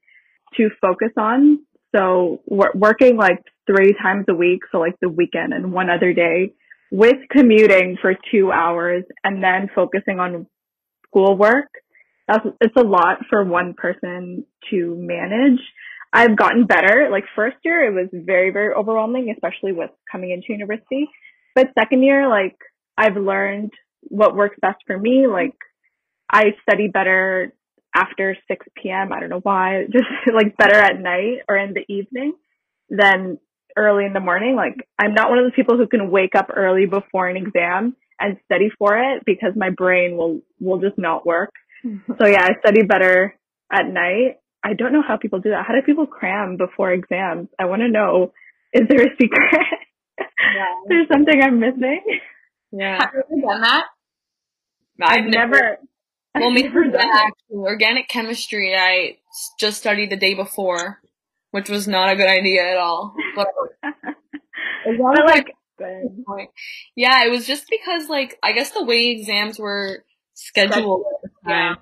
[0.56, 1.60] to focus on.
[1.94, 6.54] So working like three times a week, so like the weekend and one other day
[6.90, 10.46] with commuting for two hours and then focusing on
[11.06, 11.68] schoolwork.
[12.26, 15.60] That's, it's a lot for one person to manage.
[16.14, 17.08] I've gotten better.
[17.10, 21.08] Like first year, it was very, very overwhelming, especially with coming into university.
[21.56, 22.56] But second year, like
[22.96, 23.72] I've learned
[24.02, 25.26] what works best for me.
[25.26, 25.56] Like
[26.30, 27.52] I study better
[27.96, 29.12] after 6 p.m.
[29.12, 32.34] I don't know why, just like better at night or in the evening
[32.88, 33.38] than
[33.76, 34.54] early in the morning.
[34.54, 37.96] Like I'm not one of those people who can wake up early before an exam
[38.20, 41.50] and study for it because my brain will, will just not work.
[41.84, 42.12] Mm-hmm.
[42.18, 43.34] so yeah, I study better
[43.72, 45.66] at night I don't know how people do that.
[45.66, 47.48] How do people cram before exams?
[47.58, 48.32] I want to know,
[48.72, 49.50] is there a secret?
[50.88, 52.00] there's something I'm missing.
[52.72, 52.98] Yeah.
[53.00, 53.84] Have you ever done that?
[55.02, 55.78] I've never.
[56.34, 57.14] Well, I've maybe never that done it.
[57.14, 57.56] actually.
[57.58, 59.18] Organic chemistry, I
[59.60, 61.00] just studied the day before,
[61.52, 63.14] which was not a good idea at all.
[63.36, 63.48] But
[63.84, 66.48] as long But as I like, good.
[66.96, 71.48] Yeah, it was just because like I guess the way exams were scheduled at the
[71.48, 71.50] time.
[71.50, 71.74] yeah,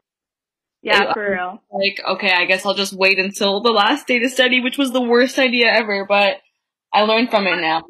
[0.82, 1.12] Yeah.
[1.12, 1.62] for real.
[1.72, 4.92] Like, okay, I guess I'll just wait until the last day to study, which was
[4.92, 6.38] the worst idea ever, but
[6.92, 7.82] I learned from it now.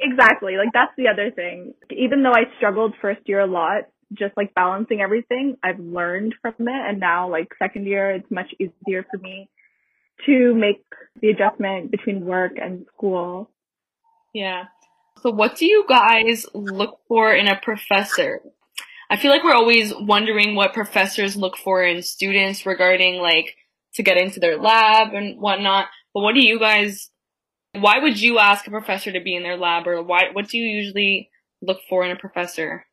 [0.00, 0.56] Exactly.
[0.56, 1.74] Like that's the other thing.
[1.90, 3.82] Even though I struggled first year a lot,
[4.12, 6.88] just like balancing everything, I've learned from it.
[6.88, 9.50] And now like second year, it's much easier for me
[10.26, 10.84] to make
[11.20, 13.50] the adjustment between work and school.
[14.32, 14.64] Yeah.
[15.22, 18.40] So what do you guys look for in a professor?
[19.10, 23.56] I feel like we're always wondering what professors look for in students regarding like
[23.94, 25.88] to get into their lab and whatnot.
[26.14, 27.10] But what do you guys
[27.72, 30.58] why would you ask a professor to be in their lab or why what do
[30.58, 32.86] you usually look for in a professor?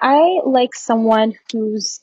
[0.00, 2.00] I like someone who's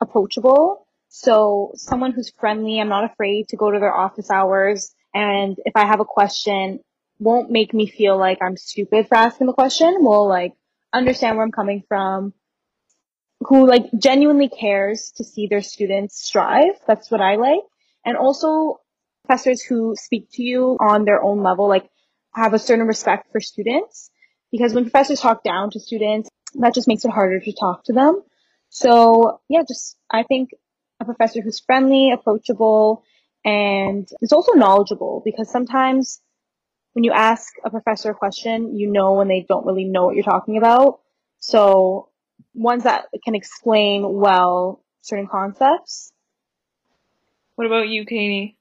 [0.00, 0.86] approachable.
[1.08, 2.80] So someone who's friendly.
[2.80, 4.94] I'm not afraid to go to their office hours.
[5.12, 6.80] And if I have a question,
[7.20, 9.96] won't make me feel like I'm stupid for asking the question.
[10.00, 10.54] Will like
[10.92, 12.32] understand where I'm coming from.
[13.46, 16.78] Who like genuinely cares to see their students strive.
[16.86, 17.62] That's what I like.
[18.04, 18.80] And also
[19.24, 21.88] professors who speak to you on their own level, like
[22.34, 24.10] have a certain respect for students.
[24.52, 27.92] Because when professors talk down to students, that just makes it harder to talk to
[27.92, 28.22] them.
[28.68, 30.50] So yeah, just I think
[31.00, 33.04] a professor who's friendly, approachable,
[33.44, 36.20] and is also knowledgeable because sometimes
[36.92, 40.14] when you ask a professor a question, you know when they don't really know what
[40.14, 41.00] you're talking about.
[41.38, 42.08] So
[42.54, 46.12] ones that can explain well certain concepts.
[47.56, 48.56] What about you, Katie?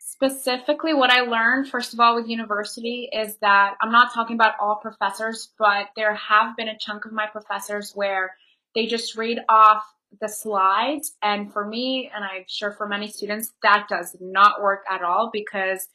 [0.00, 4.54] Specifically, what I learned, first of all, with university is that I'm not talking about
[4.60, 8.34] all professors, but there have been a chunk of my professors where
[8.74, 9.84] they just read off
[10.20, 11.14] the slides.
[11.22, 15.30] And for me, and I'm sure for many students, that does not work at all
[15.32, 15.86] because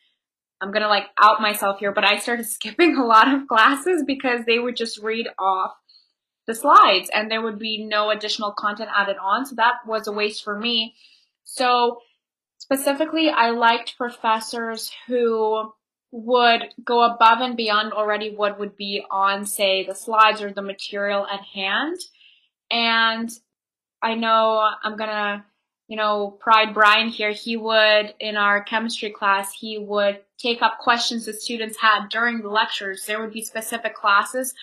[0.61, 4.03] I'm going to like out myself here, but I started skipping a lot of classes
[4.05, 5.71] because they would just read off
[6.47, 9.45] the slides and there would be no additional content added on.
[9.45, 10.95] So that was a waste for me.
[11.43, 11.99] So
[12.57, 15.71] specifically, I liked professors who
[16.11, 20.61] would go above and beyond already what would be on, say, the slides or the
[20.61, 21.97] material at hand.
[22.69, 23.29] And
[24.01, 25.45] I know I'm gonna,
[25.87, 27.31] you know, pride Brian here.
[27.31, 32.41] He would, in our chemistry class, he would take up questions the students had during
[32.41, 33.05] the lectures.
[33.05, 34.53] There would be specific classes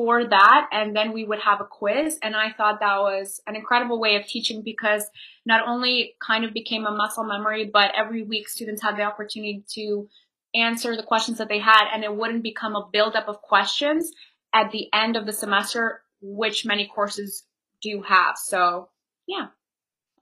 [0.00, 2.18] for that, and then we would have a quiz.
[2.22, 5.04] And I thought that was an incredible way of teaching because
[5.44, 9.62] not only kind of became a muscle memory, but every week students had the opportunity
[9.74, 10.08] to
[10.54, 14.10] answer the questions that they had, and it wouldn't become a buildup of questions
[14.54, 17.44] at the end of the semester, which many courses
[17.82, 18.38] do have.
[18.38, 18.88] So,
[19.28, 19.48] yeah.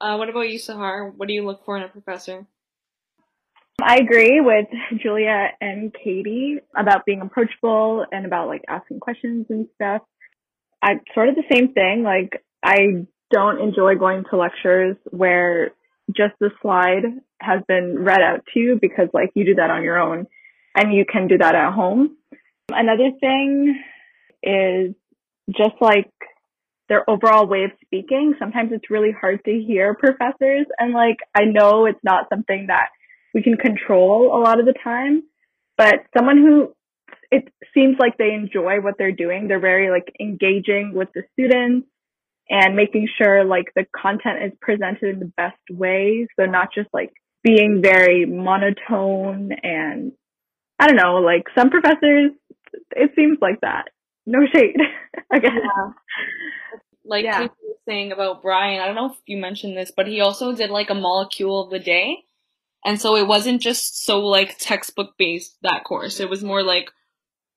[0.01, 1.13] Uh, what about you, Sahar?
[1.17, 2.49] What do you look for in a professor?
[3.81, 4.67] I agree with
[5.03, 10.03] Julia and Katie about being approachable and about like asking questions and stuff.
[10.83, 12.03] I sort of the same thing.
[12.03, 15.73] Like I don't enjoy going to lectures where
[16.17, 17.05] just the slide
[17.41, 20.27] has been read out to you because like you do that on your own
[20.75, 22.17] and you can do that at home.
[22.71, 23.83] Another thing
[24.43, 24.95] is
[25.51, 26.11] just like
[26.89, 28.35] their overall way of speaking.
[28.39, 32.89] Sometimes it's really hard to hear professors and like I know it's not something that
[33.35, 35.23] we can control a lot of the time,
[35.77, 36.73] but someone who
[37.31, 39.49] it seems like they enjoy what they're doing.
[39.49, 41.87] They're very like engaging with the students
[42.49, 46.27] and making sure like the content is presented in the best way.
[46.39, 47.13] So not just like
[47.45, 50.13] being very monotone and
[50.79, 52.33] I don't know, like some professors,
[52.97, 53.89] it seems like that.
[54.27, 54.77] No shade,
[55.33, 55.53] I guess.
[57.05, 57.49] Like Yeah.
[57.87, 60.91] Saying about Brian, I don't know if you mentioned this, but he also did like
[60.91, 62.25] a molecule of the day.
[62.89, 66.21] And so it wasn't just so like textbook based that course.
[66.21, 66.91] It was more like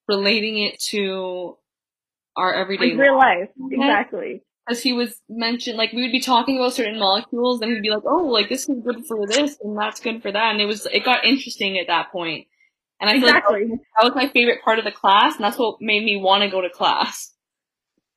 [0.09, 1.57] relating it to
[2.35, 3.75] our everyday Like real life, Okay.
[3.75, 4.41] exactly.
[4.69, 7.89] as he was mentioned, like we would be talking about certain molecules, and he'd be
[7.91, 10.65] like, "Oh, like this is good for this, and that's good for that," and it
[10.65, 12.47] was it got interesting at that point.
[12.99, 15.77] And I feel like that was my favorite part of the class, and that's what
[15.79, 17.33] made me want to go to class.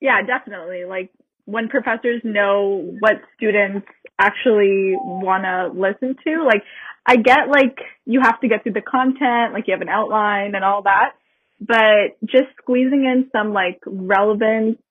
[0.00, 0.84] Yeah, definitely.
[0.84, 1.10] Like
[1.44, 3.86] when professors know what students
[4.18, 6.62] actually want to listen to, like
[7.06, 10.54] I get like you have to get through the content, like you have an outline
[10.54, 11.12] and all that,
[11.60, 14.82] but just squeezing in some like relevant,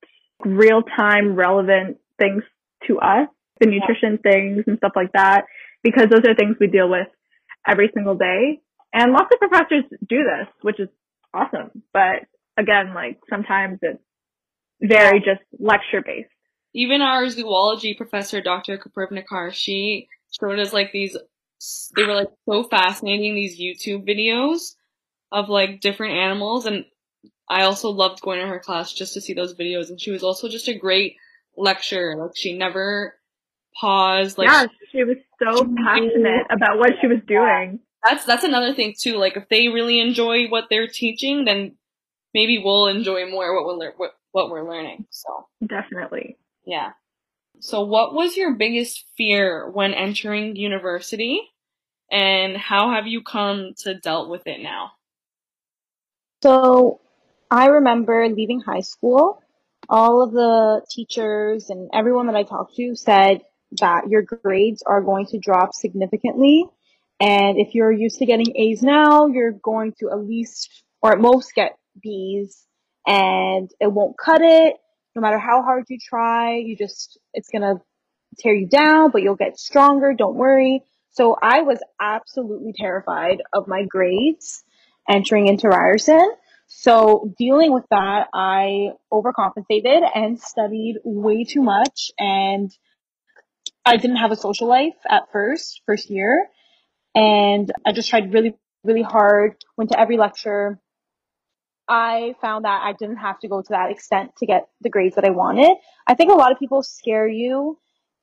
[0.45, 2.43] real time relevant things
[2.87, 3.27] to us,
[3.59, 5.45] the nutrition things and stuff like that,
[5.83, 7.07] because those are things we deal with
[7.67, 8.59] every single day.
[8.93, 10.89] And lots of professors do this, which is
[11.33, 11.83] awesome.
[11.93, 14.01] But again, like sometimes it's
[14.81, 16.29] very just lecture based.
[16.75, 18.77] Even our zoology professor, Dr.
[18.77, 20.07] Koprivnikar, she
[20.39, 21.15] showed us like these,
[21.95, 24.75] they were like so fascinating, these YouTube videos
[25.31, 26.65] of like different animals.
[26.65, 26.85] And
[27.49, 29.89] I also loved going to her class just to see those videos.
[29.89, 31.15] And she was also just a great
[31.57, 32.15] lecturer.
[32.15, 33.15] Like she never
[33.79, 34.37] paused.
[34.37, 37.79] Like yeah, she was so passionate about what she was doing.
[38.05, 39.17] That's that's another thing too.
[39.17, 41.75] Like if they really enjoy what they're teaching, then
[42.33, 45.05] maybe we'll enjoy more what we're what, what we're learning.
[45.09, 46.91] So definitely, yeah.
[47.59, 51.39] So what was your biggest fear when entering university,
[52.11, 54.91] and how have you come to dealt with it now?
[56.43, 56.99] So
[57.49, 59.41] I remember leaving high school.
[59.89, 63.41] All of the teachers and everyone that I talked to said
[63.79, 66.65] that your grades are going to drop significantly.
[67.19, 71.19] And if you're used to getting A's now, you're going to at least or at
[71.19, 72.65] most get B's
[73.05, 74.75] and it won't cut it.
[75.15, 77.75] No matter how hard you try, you just, it's going to
[78.39, 80.13] tear you down, but you'll get stronger.
[80.13, 80.81] Don't worry.
[81.13, 84.63] So I was absolutely terrified of my grades
[85.07, 86.27] entering into Ryerson.
[86.67, 92.71] So dealing with that, I overcompensated and studied way too much and
[93.85, 96.47] I didn't have a social life at first, first year.
[97.13, 100.79] And I just tried really, really hard, went to every lecture.
[101.87, 105.13] I found that I didn't have to go to that extent to get the grades
[105.15, 105.77] that I wanted.
[106.07, 107.77] I think a lot of people scare you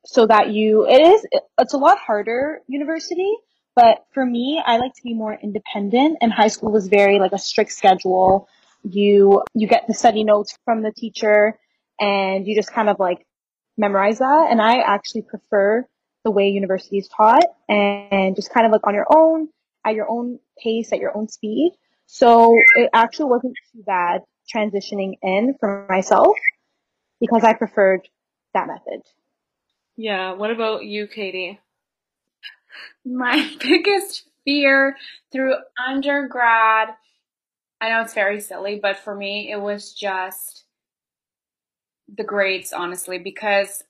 [0.07, 1.27] so that you, it is,
[1.59, 3.33] it's a lot harder university,
[3.77, 7.33] but for me, I like to be more independent and high school was very like
[7.33, 8.49] a strict schedule.
[8.83, 11.59] You, you get the study notes from the teacher
[12.01, 13.27] and you just kind of like
[13.77, 14.49] memorize that.
[14.51, 15.87] And I actually prefer
[16.25, 19.49] the way university is taught and just kind of like on your own,
[19.87, 21.73] at your own pace, at your own speed.
[22.07, 24.23] So it actually wasn't too bad
[24.55, 26.37] transitioning in for myself
[27.21, 28.09] because I preferred
[28.53, 29.03] that method.
[30.01, 30.33] Yeah.
[30.33, 31.61] What about you, Katie?
[33.05, 34.97] My biggest fear
[35.31, 35.57] through
[35.89, 36.89] undergrad,
[37.83, 40.65] I know it's very silly, but for me, it was just
[42.17, 43.83] the grades, honestly, because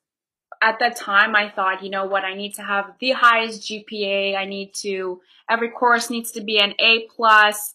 [0.61, 4.37] at that time I thought, you know what, I need to have the highest GPA.
[4.37, 7.75] I need to, every course needs to be an A plus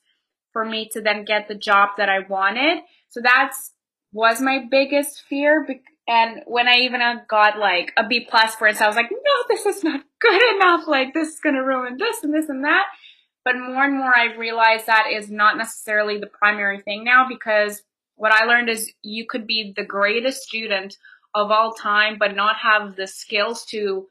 [0.52, 2.80] for me to then get the job that I wanted.
[3.08, 3.72] So that's
[4.12, 5.66] was my biggest fear.
[6.08, 8.96] And when I even uh, got like a B plus for it, so I was
[8.96, 10.88] like, no, this is not good enough.
[10.88, 12.86] Like this is to ruin this and this and that.
[13.44, 17.82] But more and more I've realized that is not necessarily the primary thing now because
[18.16, 20.98] what I learned is you could be the greatest student
[21.34, 24.08] of all time, but not have the skills to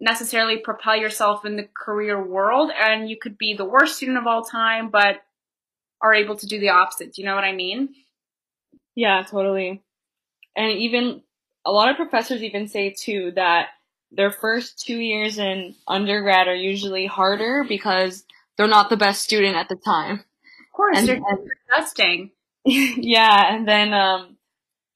[0.00, 2.72] necessarily propel yourself in the career world.
[2.76, 5.16] And you could be the worst student of all time, but
[6.00, 7.14] are able to do the opposite.
[7.14, 7.90] Do you know what I mean?
[8.96, 9.82] Yeah, totally.
[10.56, 11.22] And even
[11.64, 13.68] a lot of professors even say too that
[14.10, 18.24] their first two years in undergrad are usually harder because
[18.56, 20.20] they're not the best student at the time.
[20.20, 21.20] Of course, and, they're
[21.70, 22.30] adjusting.
[22.64, 24.36] yeah, and then um,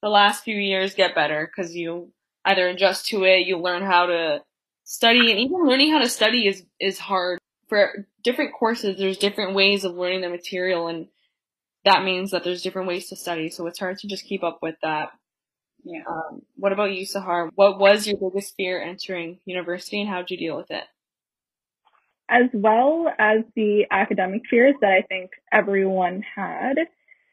[0.01, 2.11] the last few years get better because you
[2.45, 4.41] either adjust to it, you learn how to
[4.83, 7.39] study, and even learning how to study is is hard.
[7.67, 11.07] For different courses, there's different ways of learning the material, and
[11.83, 13.49] that means that there's different ways to study.
[13.49, 15.09] So it's hard to just keep up with that.
[15.87, 16.03] Yeah.
[16.05, 17.49] Um, what about you, Sahar?
[17.55, 20.83] What was your biggest fear entering university, and how did you deal with it?
[22.29, 26.75] As well as the academic fears that I think everyone had,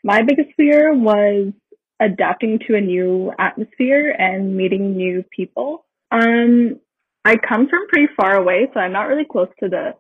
[0.04, 1.52] my biggest fear was
[1.98, 5.84] adapting to a new atmosphere and meeting new people.
[6.12, 6.78] Um,
[7.24, 9.94] I come from pretty far away, so I'm not really close to the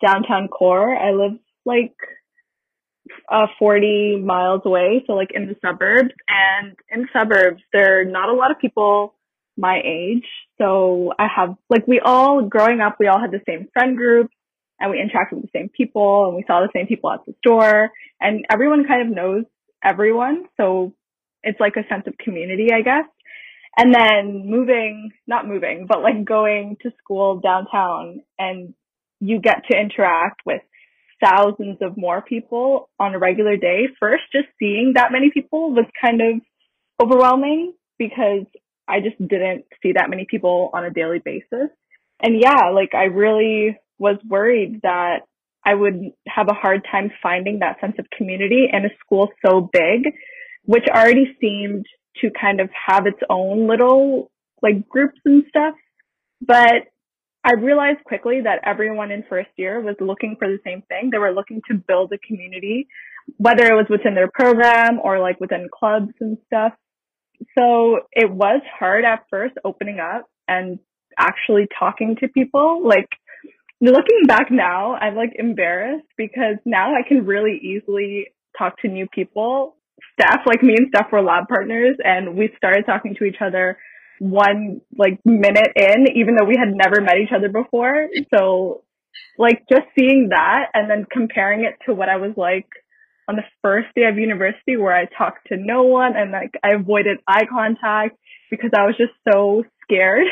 [0.00, 0.96] downtown core.
[0.96, 1.94] I live like
[3.30, 6.10] uh, 40 miles away, so like in the suburbs.
[6.28, 9.14] And in suburbs, there are not a lot of people
[9.56, 10.26] my age.
[10.58, 14.30] So I have like we all growing up, we all had the same friend group
[14.78, 17.34] and we interacted with the same people and we saw the same people at the
[17.38, 17.90] store
[18.20, 19.44] and everyone kind of knows
[19.82, 20.44] everyone.
[20.56, 20.94] So
[21.42, 23.04] it's like a sense of community, I guess.
[23.78, 28.74] And then moving, not moving, but like going to school downtown and
[29.20, 30.62] you get to interact with
[31.22, 33.88] thousands of more people on a regular day.
[33.98, 36.40] First, just seeing that many people was kind of
[37.02, 38.44] overwhelming because
[38.88, 41.70] I just didn't see that many people on a daily basis.
[42.22, 45.20] And yeah, like I really was worried that
[45.64, 49.68] I would have a hard time finding that sense of community in a school so
[49.72, 50.12] big,
[50.64, 51.86] which already seemed
[52.20, 54.30] to kind of have its own little
[54.62, 55.74] like groups and stuff.
[56.40, 56.88] But
[57.46, 61.10] I realized quickly that everyone in first year was looking for the same thing.
[61.12, 62.88] They were looking to build a community
[63.38, 66.72] whether it was within their program or like within clubs and stuff.
[67.58, 70.78] So it was hard at first opening up and
[71.18, 72.86] actually talking to people.
[72.86, 73.08] Like
[73.80, 79.06] looking back now, I'm like embarrassed because now I can really easily talk to new
[79.08, 79.76] people.
[80.18, 83.76] Staff like me and Steph were lab partners and we started talking to each other
[84.18, 88.08] one like minute in, even though we had never met each other before.
[88.34, 88.82] So
[89.38, 92.66] like just seeing that and then comparing it to what I was like
[93.28, 96.74] on the first day of university where I talked to no one and like I
[96.74, 98.16] avoided eye contact
[98.50, 100.26] because I was just so scared.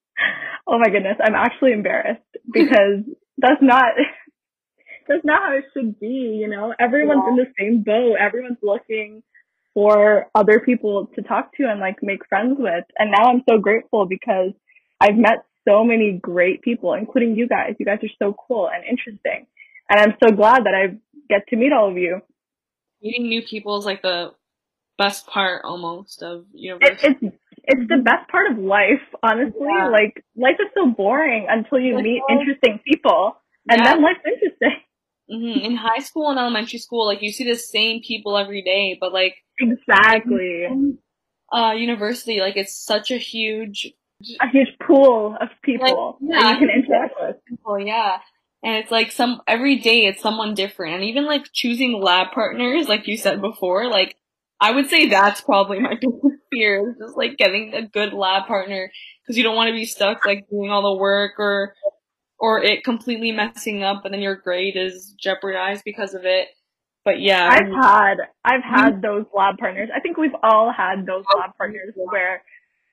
[0.66, 2.22] oh my goodness, I'm actually embarrassed
[2.52, 3.04] because
[3.38, 3.84] that's not
[5.08, 6.72] that's not how it should be, you know.
[6.78, 7.30] Everyone's yeah.
[7.30, 8.16] in the same boat.
[8.18, 9.22] Everyone's looking
[9.74, 12.84] for other people to talk to and like make friends with.
[12.98, 14.52] And now I'm so grateful because
[15.00, 17.74] I've met so many great people, including you guys.
[17.78, 19.46] You guys are so cool and interesting.
[19.90, 20.96] And I'm so glad that I
[21.28, 22.20] get to meet all of you.
[23.02, 24.32] Meeting new people is like the
[24.96, 27.08] best part almost of university.
[27.08, 29.60] It, it's it's the best part of life, honestly.
[29.60, 29.88] Yeah.
[29.88, 33.36] Like life is so boring until you meet interesting people,
[33.68, 33.92] and yeah.
[33.92, 34.80] then life's interesting.
[35.30, 35.64] Mm-hmm.
[35.64, 39.12] In high school and elementary school, like you see the same people every day, but
[39.12, 40.66] like exactly.
[41.52, 43.92] uh, university, like it's such a huge,
[44.40, 47.36] a huge pool of people like, yeah, that you can interact with.
[47.48, 48.18] People, yeah,
[48.62, 52.88] and it's like some every day it's someone different, and even like choosing lab partners,
[52.88, 54.16] like you said before, like
[54.60, 58.46] I would say that's probably my biggest fear, is just like getting a good lab
[58.46, 58.90] partner
[59.22, 61.74] because you don't want to be stuck like doing all the work or
[62.38, 66.48] or it completely messing up and then your grade is jeopardized because of it.
[67.04, 69.90] But yeah, I've um, had I've had those lab partners.
[69.94, 72.42] I think we've all had those lab oh, partners where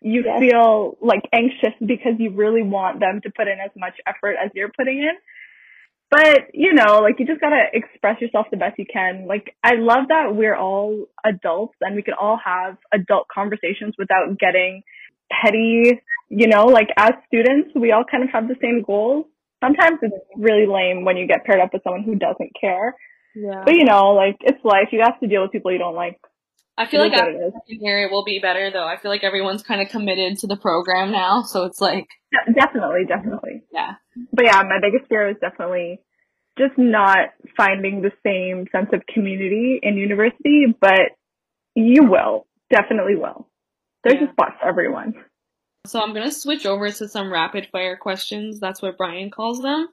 [0.02, 0.40] you yes.
[0.40, 4.52] feel like anxious because you really want them to put in as much effort as
[4.54, 5.14] you're putting in.
[6.10, 9.28] But, you know, like you just gotta express yourself the best you can.
[9.28, 14.38] Like I love that we're all adults and we can all have adult conversations without
[14.38, 14.82] getting
[15.32, 19.28] petty, you know, like as students, we all kind of have the same goals
[19.64, 20.42] sometimes it's mm-hmm.
[20.42, 22.96] really lame when you get paired up with someone who doesn't care.
[23.36, 23.64] Yeah.
[23.66, 24.90] But you know, like it's life.
[24.92, 26.20] You have to deal with people you don't like.
[26.78, 28.88] I feel like after here it will be better though.
[28.88, 32.54] I feel like everyone's kind of committed to the program now, so it's like De-
[32.54, 33.64] definitely, definitely.
[33.72, 33.94] Yeah.
[34.32, 36.00] But yeah, my biggest fear is definitely
[36.58, 41.12] just not finding the same sense of community in university, but
[41.76, 42.48] you will.
[42.70, 43.50] Definitely will.
[44.04, 44.30] There's yeah.
[44.30, 45.14] a spot for everyone.
[45.86, 48.60] So I'm gonna switch over to some rapid fire questions.
[48.60, 49.90] That's what Brian calls them,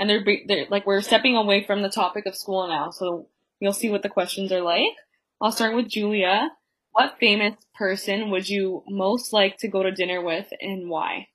[0.00, 2.90] and they're, they're like we're stepping away from the topic of school now.
[2.90, 3.28] So
[3.60, 4.96] you'll see what the questions are like.
[5.40, 6.48] I'll start with Julia.
[6.92, 11.28] What famous person would you most like to go to dinner with, and why?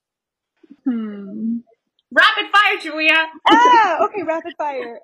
[0.84, 1.60] Hmm.
[2.12, 3.16] Rapid fire, Julia.
[3.48, 5.00] ah, okay, rapid fire.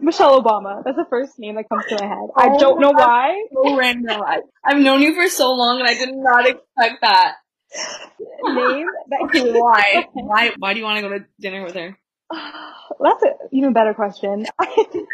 [0.00, 0.82] Michelle Obama.
[0.82, 2.16] That's the first name that comes to my head.
[2.16, 3.46] Oh, I don't know why.
[3.52, 4.22] So random.
[4.22, 7.34] I, I've known you for so long, and I did not expect that
[8.42, 11.96] name that why why why do you want to go to dinner with her
[13.00, 15.08] that's an even better question i think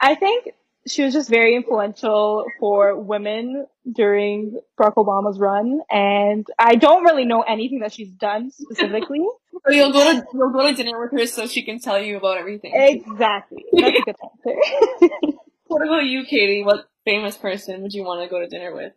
[0.00, 0.54] i think
[0.88, 7.24] she was just very influential for women during Barack Obama's run, and I don't really
[7.24, 9.26] know anything that she's done specifically.
[9.66, 12.16] so you'll go to you'll go to dinner with her so she can tell you
[12.16, 12.72] about everything.
[12.74, 13.64] Exactly.
[13.72, 15.36] That's a good answer.
[15.66, 16.62] what about you, Katie?
[16.64, 18.92] What famous person would you want to go to dinner with?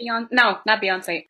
[0.00, 0.28] Beyonce?
[0.32, 1.26] No, not Beyonce.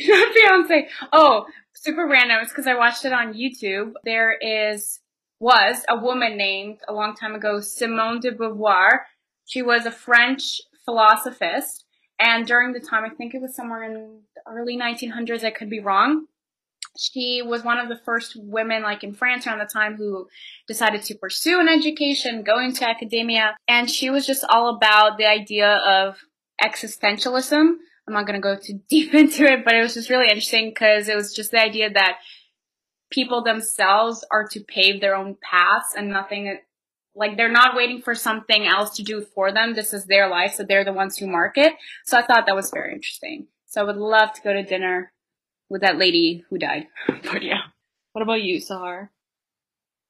[0.08, 0.86] not Beyonce.
[1.12, 2.38] Oh, super random.
[2.42, 3.92] It's because I watched it on YouTube.
[4.04, 5.00] There is
[5.40, 9.00] was a woman named a long time ago Simone de Beauvoir.
[9.46, 11.84] She was a French philosophist,
[12.18, 13.94] and during the time, I think it was somewhere in
[14.34, 15.44] the early 1900s.
[15.44, 16.26] I could be wrong.
[16.98, 20.28] She was one of the first women, like in France around the time, who
[20.66, 25.26] decided to pursue an education, go into academia, and she was just all about the
[25.26, 26.18] idea of
[26.62, 27.76] existentialism.
[28.10, 30.70] I'm not going to go too deep into it, but it was just really interesting
[30.70, 32.18] because it was just the idea that
[33.10, 36.58] people themselves are to pave their own paths and nothing
[37.14, 39.74] like they're not waiting for something else to do for them.
[39.74, 41.74] This is their life, so they're the ones who mark it.
[42.04, 43.46] So I thought that was very interesting.
[43.66, 45.12] So I would love to go to dinner
[45.68, 46.86] with that lady who died.
[47.08, 47.62] but yeah.
[48.12, 49.08] What about you, Sahar?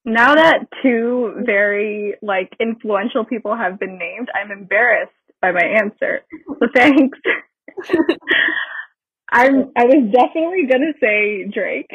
[0.04, 6.20] Now that two very like influential people have been named, I'm embarrassed by my answer.
[6.48, 7.18] So thanks.
[9.32, 11.90] I'm I was definitely gonna say Drake.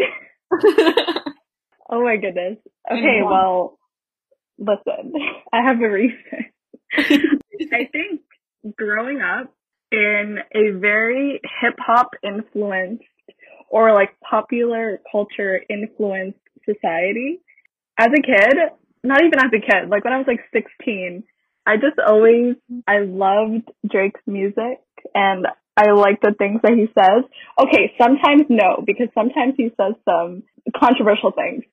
[1.90, 2.58] oh my goodness.
[2.90, 2.96] Mm-hmm.
[2.96, 3.78] Okay, well
[4.58, 5.14] listen.
[5.52, 6.18] I have a reason.
[6.98, 8.22] I think
[8.78, 9.54] growing up
[9.92, 13.04] in a very hip hop influenced
[13.70, 17.42] or like popular culture influenced society,
[17.98, 18.56] as a kid,
[19.04, 21.24] not even as a kid, like when I was like 16,
[21.66, 22.56] I just always,
[22.88, 24.80] I loved Drake's music
[25.14, 25.46] and
[25.78, 27.24] I like the things that he says.
[27.60, 30.44] Okay, sometimes no, because sometimes he says some
[30.76, 31.64] controversial things,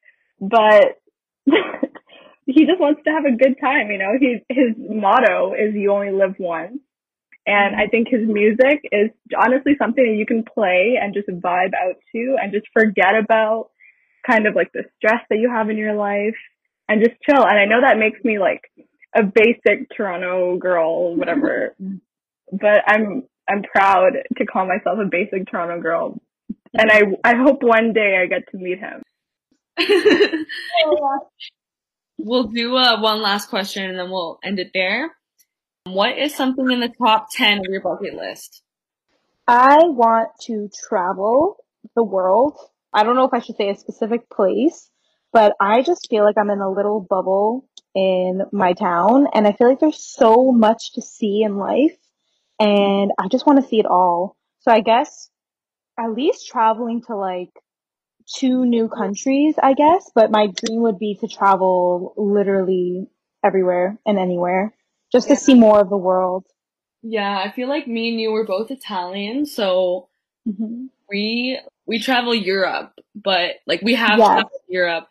[0.40, 0.98] but
[2.46, 4.12] he just wants to have a good time, you know.
[4.18, 6.78] He his motto is you only live once.
[7.44, 11.74] And I think his music is honestly something that you can play and just vibe
[11.74, 13.70] out to and just forget about
[14.24, 16.36] kind of like the stress that you have in your life
[16.88, 17.44] and just chill.
[17.44, 18.62] And I know that makes me like
[19.16, 21.96] a basic Toronto girl, whatever, mm-hmm.
[22.52, 26.20] but I'm, I'm proud to call myself a basic Toronto girl.
[26.74, 29.02] And I, I hope one day I get to meet him.
[32.18, 35.10] we'll do uh, one last question and then we'll end it there.
[35.84, 38.62] What is something in the top 10 of your bucket list?
[39.46, 41.56] I want to travel
[41.96, 42.56] the world.
[42.92, 44.88] I don't know if I should say a specific place,
[45.32, 49.52] but I just feel like I'm in a little bubble in my town and I
[49.52, 51.96] feel like there's so much to see in life
[52.62, 54.36] and I just want to see it all.
[54.60, 55.30] So I guess
[55.98, 57.50] at least traveling to like
[58.38, 63.08] two new countries, I guess, but my dream would be to travel literally
[63.44, 64.74] everywhere and anywhere
[65.10, 66.44] just to see more of the world.
[67.02, 70.08] Yeah, I feel like me and you were both Italian, so
[70.46, 75.08] hmm we we travel Europe, but like we have traveled Europe,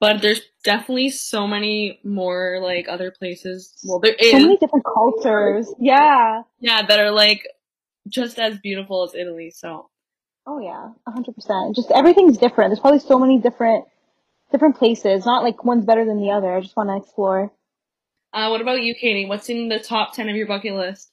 [0.00, 3.76] but there's definitely so many more like other places.
[3.84, 5.72] Well, there is So many different cultures.
[5.78, 6.42] Yeah.
[6.58, 7.46] yeah that are like
[8.08, 9.50] just as beautiful as Italy.
[9.50, 9.90] So
[10.46, 11.76] Oh yeah, a hundred percent.
[11.76, 12.70] Just everything's different.
[12.70, 13.84] There's probably so many different
[14.50, 15.24] different places.
[15.26, 16.52] Not like one's better than the other.
[16.52, 17.52] I just want to explore.
[18.32, 19.26] Uh, what about you, Katie?
[19.26, 21.10] What's in the top 10 of your bucket list?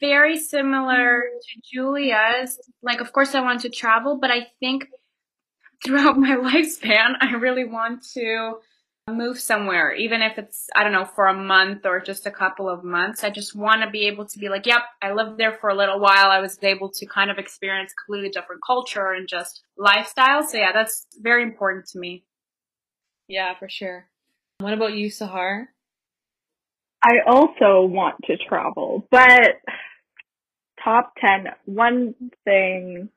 [0.00, 2.58] Very similar to Julia's.
[2.82, 4.86] Like, of course, I want to travel, but I think
[5.84, 8.58] throughout my lifespan, I really want to
[9.08, 12.68] move somewhere, even if it's, I don't know, for a month or just a couple
[12.68, 13.24] of months.
[13.24, 15.74] I just want to be able to be like, yep, I lived there for a
[15.74, 16.30] little while.
[16.30, 20.46] I was able to kind of experience completely different culture and just lifestyle.
[20.46, 22.24] So yeah, that's very important to me.
[23.28, 24.08] Yeah, for sure.
[24.58, 25.66] What about you, Sahar?
[27.02, 29.60] I also want to travel, but
[30.84, 32.14] top 10, one
[32.44, 33.08] thing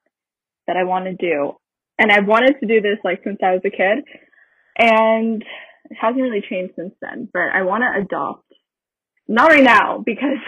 [0.68, 1.58] that I want to do,
[1.98, 4.04] and I've wanted to do this like since I was a kid,
[4.78, 5.44] and
[5.90, 8.46] it hasn't really changed since then, but I want to adopt.
[9.28, 10.40] Not right now because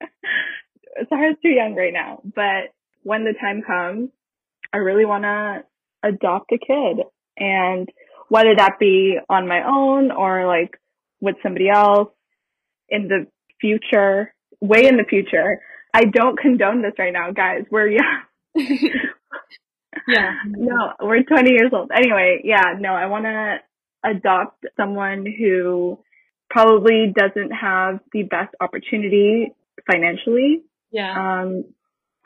[1.08, 2.72] Sarah's too young right now, but
[3.02, 4.10] when the time comes,
[4.72, 5.64] I really want to
[6.08, 7.04] adopt a kid
[7.36, 7.88] and
[8.28, 10.78] whether that be on my own or like
[11.20, 12.08] with somebody else
[12.88, 13.26] in the
[13.60, 15.60] future, way in the future.
[15.94, 17.64] I don't condone this right now, guys.
[17.70, 18.22] We're young.
[20.08, 20.32] Yeah.
[20.46, 21.90] no, we're 20 years old.
[21.94, 23.56] Anyway, yeah, no, I want to
[24.04, 25.98] adopt someone who
[26.50, 29.52] probably doesn't have the best opportunity
[29.90, 30.62] financially.
[30.90, 31.12] Yeah.
[31.42, 31.64] Um,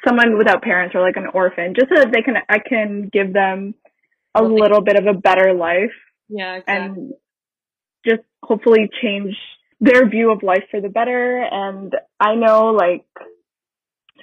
[0.06, 3.32] someone without parents or like an orphan, just so that they can, I can give
[3.32, 3.74] them
[4.34, 5.92] a Well, little bit of a better life
[6.28, 6.74] Yeah, exactly.
[7.02, 7.12] and
[8.06, 9.36] just hopefully change
[9.80, 11.42] their view of life for the better.
[11.50, 13.04] And I know like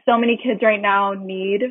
[0.05, 1.61] so many kids right now need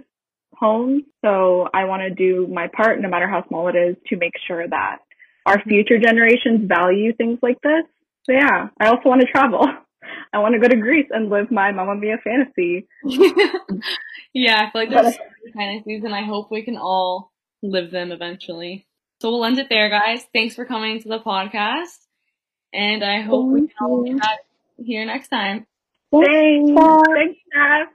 [0.62, 1.02] homes.
[1.24, 4.34] So I want to do my part, no matter how small it is, to make
[4.46, 4.98] sure that
[5.44, 7.84] our future generations value things like this.
[8.24, 9.66] So yeah, I also want to travel.
[10.32, 12.86] I want to go to Greece and live my Mamma Mia fantasy.
[14.32, 17.32] yeah, I feel like there's so many fantasies, and I hope we can all
[17.62, 18.86] live them eventually.
[19.20, 20.24] So we'll end it there, guys.
[20.32, 21.98] Thanks for coming to the podcast,
[22.72, 24.18] and I hope we can all be you.
[24.18, 24.40] back
[24.78, 25.66] here next time.
[26.10, 26.70] Thanks.
[26.72, 27.02] Bye.
[27.14, 27.88] Thanks, Steph.